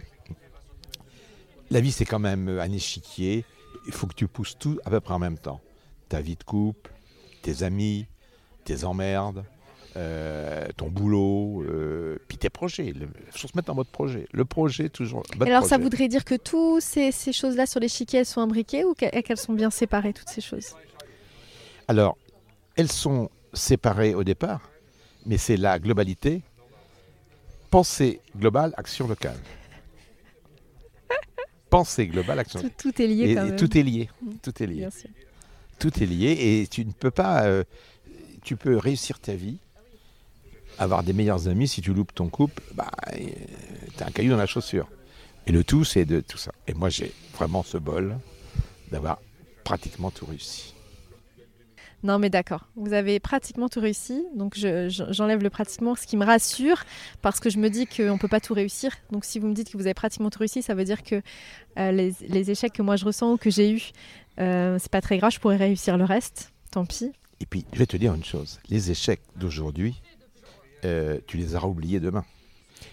la 1.71 1.80
vie, 1.82 1.91
c'est 1.91 2.06
quand 2.06 2.19
même 2.19 2.50
un 2.50 2.71
échiquier. 2.71 3.45
Il 3.88 3.93
faut 3.93 4.08
que 4.08 4.13
tu 4.13 4.28
pousses 4.28 4.58
tout 4.58 4.80
à 4.86 4.89
peu 4.89 5.00
près 5.00 5.13
en 5.13 5.19
même 5.19 5.38
temps. 5.38 5.62
Ta 6.10 6.21
vie 6.21 6.36
de 6.36 6.43
couple, 6.43 6.91
tes 7.41 7.63
amis, 7.63 8.06
tes 8.67 8.84
emmerdes, 8.84 9.45
euh, 9.95 10.67
ton 10.75 10.89
boulot, 10.89 11.63
euh, 11.63 12.17
puis 12.27 12.38
tes 12.38 12.49
projets. 12.49 12.88
Il 12.88 13.08
faut 13.32 13.47
se 13.47 13.56
mettre 13.56 13.71
en 13.71 13.75
mode 13.75 13.88
projet. 13.88 14.27
Le 14.34 14.43
projet, 14.43 14.89
toujours. 14.89 15.23
mode 15.38 15.47
Alors 15.47 15.63
ça 15.63 15.77
voudrait 15.77 16.10
dire 16.10 16.25
que 16.25 16.36
toutes 16.36 16.82
ces, 16.82 17.13
ces 17.13 17.32
choses-là 17.32 17.65
sur 17.65 17.80
l'échiquier, 17.80 18.19
elles 18.19 18.25
sont 18.25 18.41
imbriquées 18.41 18.84
ou 18.84 18.93
qu'elles 18.93 19.38
sont 19.38 19.53
bien 19.53 19.69
séparées, 19.69 20.12
toutes 20.12 20.27
ces 20.30 20.41
choses? 20.41 20.75
Alors, 21.88 22.17
elles 22.75 22.91
sont 22.91 23.30
séparées 23.53 24.13
au 24.13 24.25
départ, 24.25 24.69
mais 25.25 25.38
c'est 25.38 25.56
la 25.58 25.80
globalité. 25.80 26.41
Pensée 27.71 28.19
globale, 28.38 28.73
action 28.77 29.08
locale. 29.08 29.38
Pensée 31.69 32.08
globale, 32.08 32.39
action 32.39 32.60
locale. 32.62 32.75
tout 32.77 33.01
est 33.01 33.08
lié 33.08 33.30
Et, 33.32 33.36
quand 33.36 33.45
même. 33.45 33.56
tout 33.56 33.77
est 33.77 33.84
lié. 33.84 34.10
Tout 34.43 34.62
est 34.62 34.67
lié. 34.67 34.75
Bien 34.75 34.89
sûr. 34.89 35.10
Tout 35.80 36.03
est 36.03 36.06
lié 36.06 36.32
et 36.62 36.67
tu 36.67 36.84
ne 36.86 36.91
peux 36.91 37.12
pas. 37.12 37.43
euh, 37.45 37.63
tu 38.47 38.55
peux 38.55 38.77
réussir 38.77 39.19
ta 39.19 39.33
vie, 39.36 39.57
avoir 40.79 41.03
des 41.03 41.12
meilleurs 41.12 41.49
amis. 41.49 41.67
Si 41.67 41.81
tu 41.81 41.93
loupes 41.93 42.15
ton 42.15 42.29
couple, 42.29 42.63
bah, 42.73 42.89
tu 43.13 44.03
as 44.03 44.07
un 44.07 44.12
caillou 44.12 44.31
dans 44.31 44.38
la 44.38 44.45
chaussure. 44.45 44.88
Et 45.47 45.51
le 45.51 45.63
tout, 45.65 45.83
c'est 45.83 46.05
de 46.05 46.21
tout 46.21 46.38
ça. 46.38 46.51
Et 46.67 46.73
moi, 46.73 46.88
j'ai 46.89 47.12
vraiment 47.36 47.62
ce 47.63 47.77
bol 47.77 48.17
d'avoir 48.91 49.19
pratiquement 49.65 50.12
tout 50.12 50.25
réussi. 50.25 50.73
Non, 52.03 52.19
mais 52.19 52.29
d'accord. 52.29 52.67
Vous 52.77 52.93
avez 52.93 53.19
pratiquement 53.19 53.67
tout 53.67 53.81
réussi. 53.81 54.23
Donc, 54.36 54.53
je- 54.55 54.88
je- 54.88 55.12
j'enlève 55.12 55.41
le 55.43 55.49
pratiquement, 55.49 55.95
ce 55.95 56.07
qui 56.07 56.15
me 56.15 56.25
rassure, 56.25 56.83
parce 57.21 57.39
que 57.41 57.49
je 57.49 57.57
me 57.57 57.69
dis 57.69 57.86
qu'on 57.86 58.13
ne 58.13 58.17
peut 58.17 58.27
pas 58.29 58.39
tout 58.39 58.53
réussir. 58.53 58.91
Donc, 59.12 59.25
si 59.25 59.39
vous 59.39 59.47
me 59.47 59.53
dites 59.53 59.69
que 59.69 59.75
vous 59.77 59.83
avez 59.88 59.93
pratiquement 59.93 60.29
tout 60.29 60.39
réussi, 60.39 60.62
ça 60.62 60.73
veut 60.73 60.86
dire 60.86 61.03
que 61.03 61.21
euh, 61.79 61.91
les, 61.91 62.13
les 62.29 62.51
échecs 62.51 62.71
que 62.73 62.81
moi 62.83 62.95
je 62.95 63.03
ressens 63.03 63.33
ou 63.33 63.38
que 63.38 63.49
j'ai 63.49 63.71
eus, 63.71 63.91
euh, 64.39 64.77
c'est 64.79 64.91
pas 64.91 65.01
très 65.01 65.17
grave. 65.17 65.31
Je 65.33 65.39
pourrais 65.39 65.57
réussir 65.57 65.97
le 65.97 66.05
reste. 66.05 66.53
Tant 66.71 66.86
pis. 66.86 67.12
Et 67.39 67.45
puis, 67.45 67.65
je 67.73 67.80
vais 67.80 67.86
te 67.86 67.97
dire 67.97 68.13
une 68.13 68.23
chose. 68.23 68.60
Les 68.69 68.91
échecs 68.91 69.21
d'aujourd'hui, 69.36 70.02
euh, 70.86 71.19
tu 71.28 71.38
les 71.38 71.56
auras 71.56 71.67
oubliés 71.67 72.00
demain. 72.00 72.26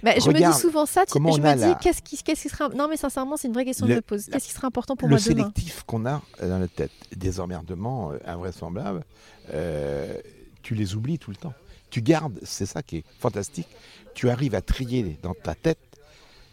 Bah, 0.02 0.12
je 0.18 0.28
me 0.28 0.34
dis 0.34 0.58
souvent 0.58 0.86
ça. 0.86 1.04
tu- 1.06 1.12
je 1.12 1.18
me 1.18 1.54
dis, 1.56 1.74
qu'est-ce 1.80 2.02
qui, 2.02 2.22
qu'est-ce 2.22 2.42
qui 2.42 2.48
sera. 2.48 2.68
Non, 2.70 2.88
mais 2.88 2.96
sincèrement, 2.96 3.36
c'est 3.36 3.48
une 3.48 3.54
vraie 3.54 3.64
question 3.64 3.86
Le- 3.86 3.94
que 3.94 4.00
je 4.00 4.04
pose. 4.04 4.26
Qu'est-ce 4.26 4.46
qui 4.48 4.52
sera 4.52 4.66
important 4.66 4.96
pour 4.96 5.08
le 5.08 5.14
moi 5.16 5.20
demain? 5.24 5.34
sélectif 5.52 5.82
qu'on 5.84 6.04
a 6.06 6.22
dans 6.42 6.58
la 6.58 6.68
tête, 6.68 6.90
des 7.14 7.40
emmerdements 7.40 8.12
euh, 8.12 8.18
invraisemblables, 8.26 9.04
euh, 9.52 10.14
tu 10.62 10.74
les 10.74 10.94
oublies 10.94 11.18
tout 11.18 11.30
le 11.30 11.36
temps. 11.36 11.54
Tu 11.90 12.02
gardes, 12.02 12.38
c'est 12.42 12.66
ça 12.66 12.82
qui 12.82 12.98
est 12.98 13.04
fantastique, 13.20 13.68
tu 14.14 14.28
arrives 14.30 14.54
à 14.54 14.62
trier 14.62 15.18
dans 15.22 15.34
ta 15.34 15.54
tête 15.54 15.78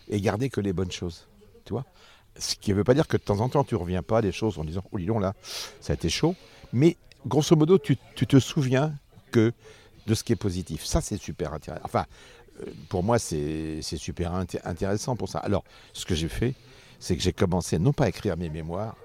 et 0.09 0.19
garder 0.21 0.49
que 0.49 0.61
les 0.61 0.73
bonnes 0.73 0.91
choses. 0.91 1.27
Tu 1.65 1.73
vois 1.73 1.85
Ce 2.37 2.55
qui 2.55 2.71
ne 2.71 2.75
veut 2.75 2.83
pas 2.83 2.93
dire 2.93 3.07
que 3.07 3.17
de 3.17 3.21
temps 3.23 3.39
en 3.39 3.49
temps, 3.49 3.63
tu 3.63 3.75
ne 3.75 3.79
reviens 3.79 4.03
pas 4.03 4.19
à 4.19 4.21
des 4.21 4.31
choses 4.31 4.59
en 4.59 4.63
disant, 4.65 4.83
oh 4.91 4.99
dis 4.99 5.05
donc 5.05 5.21
là, 5.21 5.33
ça 5.79 5.93
a 5.93 5.95
été 5.95 6.09
chaud. 6.09 6.35
Mais 6.73 6.97
grosso 7.25 7.55
modo, 7.55 7.77
tu, 7.77 7.97
tu 8.15 8.27
te 8.27 8.39
souviens 8.39 8.93
que 9.31 9.53
de 10.07 10.15
ce 10.15 10.23
qui 10.23 10.33
est 10.33 10.37
positif. 10.37 10.83
Ça, 10.85 11.01
c'est 11.01 11.17
super 11.17 11.53
intéressant. 11.53 11.83
Enfin, 11.85 12.05
euh, 12.61 12.65
pour 12.89 13.03
moi, 13.03 13.19
c'est 13.19 13.81
super 13.81 14.33
inté- 14.33 14.59
intéressant 14.65 15.15
pour 15.15 15.29
ça. 15.29 15.39
Alors, 15.39 15.63
ce 15.93 16.05
que 16.05 16.15
j'ai 16.15 16.27
fait, 16.29 16.53
c'est 16.99 17.15
que 17.15 17.21
j'ai 17.21 17.33
commencé 17.33 17.79
non 17.79 17.93
pas 17.93 18.05
à 18.05 18.09
écrire 18.09 18.37
mes 18.37 18.49
mémoires, 18.49 18.95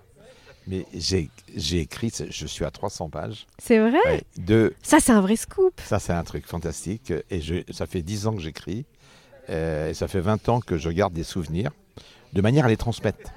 mais 0.66 0.84
j'ai 0.94 1.30
écrit, 1.78 2.10
je 2.30 2.46
suis 2.46 2.64
à 2.64 2.70
300 2.70 3.08
pages, 3.08 3.46
C'est 3.58 3.78
vrai? 3.78 3.98
Ouais, 4.04 4.24
de, 4.36 4.74
Ça, 4.82 4.98
c'est 5.00 5.12
un 5.12 5.20
vrai 5.20 5.36
scoop. 5.36 5.80
ça 5.84 5.98
c'est 6.00 6.12
un 6.12 6.24
truc 6.24 6.46
fantastique, 6.46 7.12
et 7.30 7.40
je, 7.40 7.56
ça 7.70 7.86
fait 7.86 8.02
10 8.02 8.26
ans 8.26 8.34
que 8.34 8.40
j'écris, 8.42 8.84
euh, 9.48 9.90
et 9.90 9.94
ça 9.94 10.08
fait 10.08 10.20
20 10.20 10.48
ans 10.48 10.60
que 10.60 10.76
je 10.76 10.90
garde 10.90 11.12
des 11.12 11.22
souvenirs, 11.22 11.70
de 12.32 12.40
manière 12.42 12.64
à 12.64 12.68
les 12.68 12.76
transmettre. 12.76 13.30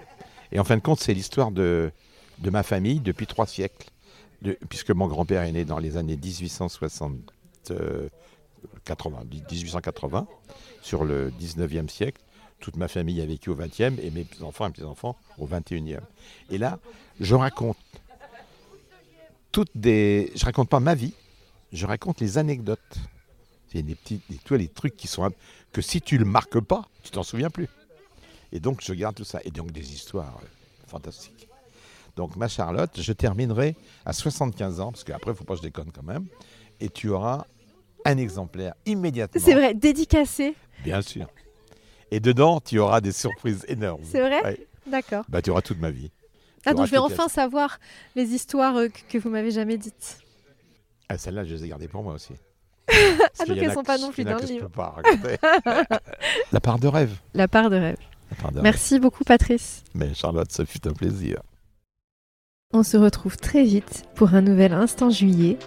Et 0.52 0.60
en 0.60 0.63
fin 0.63 0.76
de 0.76 0.82
compte, 0.82 1.00
c'est 1.00 1.13
l'histoire 1.13 1.52
de, 1.52 1.92
de 2.39 2.50
ma 2.50 2.63
famille 2.63 3.00
depuis 3.00 3.28
trois 3.28 3.46
siècles, 3.46 3.89
puisque 4.69 4.91
mon 4.91 5.08
grand-père 5.08 5.43
est 5.43 5.52
né 5.52 5.65
dans 5.65 5.80
les 5.80 5.97
années 5.97 6.17
1860, 6.17 7.34
euh, 7.71 8.10
80, 8.86 9.23
1880, 9.52 10.28
sur 10.82 11.04
le 11.04 11.32
19e 11.32 11.89
siècle. 11.89 12.21
Toute 12.60 12.75
ma 12.75 12.88
famille 12.88 13.21
a 13.21 13.25
vécu 13.25 13.49
au 13.49 13.56
20e 13.56 13.99
et 14.02 14.12
mes 14.12 14.28
enfants 14.41 14.67
et 14.67 14.71
petits-enfants 14.71 15.15
au 15.38 15.47
21e. 15.47 15.99
Et 16.49 16.58
là, 16.58 16.80
je 17.19 17.36
raconte 17.36 17.78
toutes 19.52 19.71
des. 19.75 20.32
Je 20.36 20.45
raconte 20.45 20.69
pas 20.69 20.80
ma 20.80 20.95
vie, 20.95 21.13
je 21.71 21.86
raconte 21.86 22.19
les 22.19 22.38
anecdotes. 22.38 22.97
C'est 23.71 23.84
des 23.84 23.95
petits, 23.95 24.21
des, 24.30 24.38
tu 24.43 24.58
les 24.58 24.67
trucs 24.67 24.97
qui 24.97 25.08
sont 25.08 25.32
que 25.71 25.82
si 25.82 26.02
tu 26.02 26.17
le 26.17 26.25
marques 26.25 26.60
pas, 26.60 26.88
tu 27.04 27.12
t'en 27.12 27.23
souviens 27.23 27.49
plus. 27.49 27.67
Et 28.52 28.60
donc 28.60 28.82
je 28.82 28.93
garde 28.93 29.15
tout 29.15 29.23
ça 29.23 29.39
et 29.43 29.52
donc 29.52 29.71
des 29.71 29.93
histoires 29.93 30.39
euh, 30.41 30.47
fantastiques. 30.88 31.49
Donc 32.19 32.36
ma 32.36 32.49
Charlotte, 32.49 32.99
je 32.99 33.13
terminerai 33.13 33.77
à 34.05 34.12
75 34.12 34.82
ans 34.82 34.91
parce 34.91 35.05
qu'après 35.05 35.32
il 35.32 35.38
faut 35.38 35.45
pas 35.45 35.53
que 35.53 35.60
je 35.60 35.63
déconne 35.63 35.89
quand 35.89 36.03
même. 36.03 36.25
Et 36.82 36.89
tu 36.89 37.08
auras 37.08 37.45
un 38.03 38.17
exemplaire 38.17 38.73
immédiatement. 38.86 39.41
C'est 39.41 39.53
vrai, 39.53 39.73
dédicacé. 39.73 40.53
Bien 40.84 41.01
sûr. 41.01 41.27
Et 42.12 42.19
dedans, 42.19 42.60
tu 42.60 42.77
auras 42.77 42.99
des 42.99 43.13
surprises 43.13 43.63
énormes. 43.69 44.01
C'est 44.03 44.19
vrai 44.19 44.43
Ouais. 44.43 44.67
D'accord. 44.86 45.23
Bah, 45.29 45.41
tu 45.41 45.49
auras 45.49 45.62
toute 45.62 45.79
ma 45.79 45.91
vie. 45.91 46.12
Ah, 46.65 46.73
donc 46.73 46.88
je 46.88 46.91
vais 46.91 46.97
enfin 46.97 47.29
savoir 47.29 47.79
les 48.17 48.34
histoires 48.34 48.75
euh, 48.75 48.89
que, 48.89 48.99
que 49.08 49.17
vous 49.17 49.29
m'avez 49.29 49.51
jamais 49.51 49.77
dites. 49.77 50.19
Ah, 51.08 51.17
celles-là, 51.17 51.45
je 51.45 51.55
les 51.55 51.63
ai 51.63 51.69
gardées 51.69 51.88
pour 51.88 52.03
moi 52.03 52.15
aussi. 52.15 52.34
Ah, 53.39 53.45
donc 53.45 53.55
elles 53.55 53.71
sont 53.71 53.84
pas 53.84 53.97
non 53.97 54.12
plus 54.12 54.25
dans 54.25 54.36
le 54.36 54.41
Je 54.41 54.47
livre. 54.47 54.67
peux 54.67 54.73
pas. 54.73 54.97
La 56.51 56.60
part 56.60 56.79
de 56.79 56.88
rêve. 56.89 57.15
La 57.34 57.47
part 57.47 57.69
de 57.69 57.77
rêve. 57.77 57.97
La 58.29 58.36
part 58.36 58.51
de 58.51 58.55
rêve. 58.58 58.63
Merci 58.63 58.99
beaucoup, 58.99 59.23
Patrice. 59.23 59.84
Mais 59.93 60.13
Charlotte, 60.13 60.51
ça 60.51 60.65
fut 60.65 60.86
un 60.86 60.91
plaisir. 60.91 61.39
On 62.71 62.84
se 62.84 62.97
retrouve 62.97 63.36
très 63.36 63.63
vite 63.63 64.03
pour 64.13 64.36
un 64.36 64.41
nouvel 64.41 64.73
Instant 64.73 65.10
Juillet. 65.10 65.58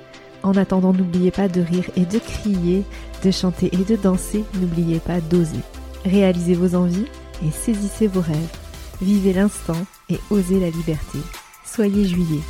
En 0.44 0.56
attendant, 0.56 0.92
n'oubliez 0.92 1.32
pas 1.32 1.48
de 1.48 1.60
rire 1.60 1.90
et 1.96 2.06
de 2.06 2.20
crier, 2.20 2.84
de 3.24 3.32
chanter 3.32 3.70
et 3.72 3.84
de 3.84 3.96
danser. 3.96 4.44
N'oubliez 4.60 5.00
pas 5.00 5.20
d'oser. 5.20 5.58
Réalisez 6.04 6.54
vos 6.54 6.76
envies 6.76 7.06
et 7.44 7.50
saisissez 7.50 8.06
vos 8.06 8.20
rêves. 8.20 8.56
Vivez 9.00 9.32
l'instant 9.32 9.84
et 10.10 10.20
osez 10.30 10.60
la 10.60 10.70
liberté. 10.70 11.18
Soyez 11.66 12.04
juillet. 12.04 12.40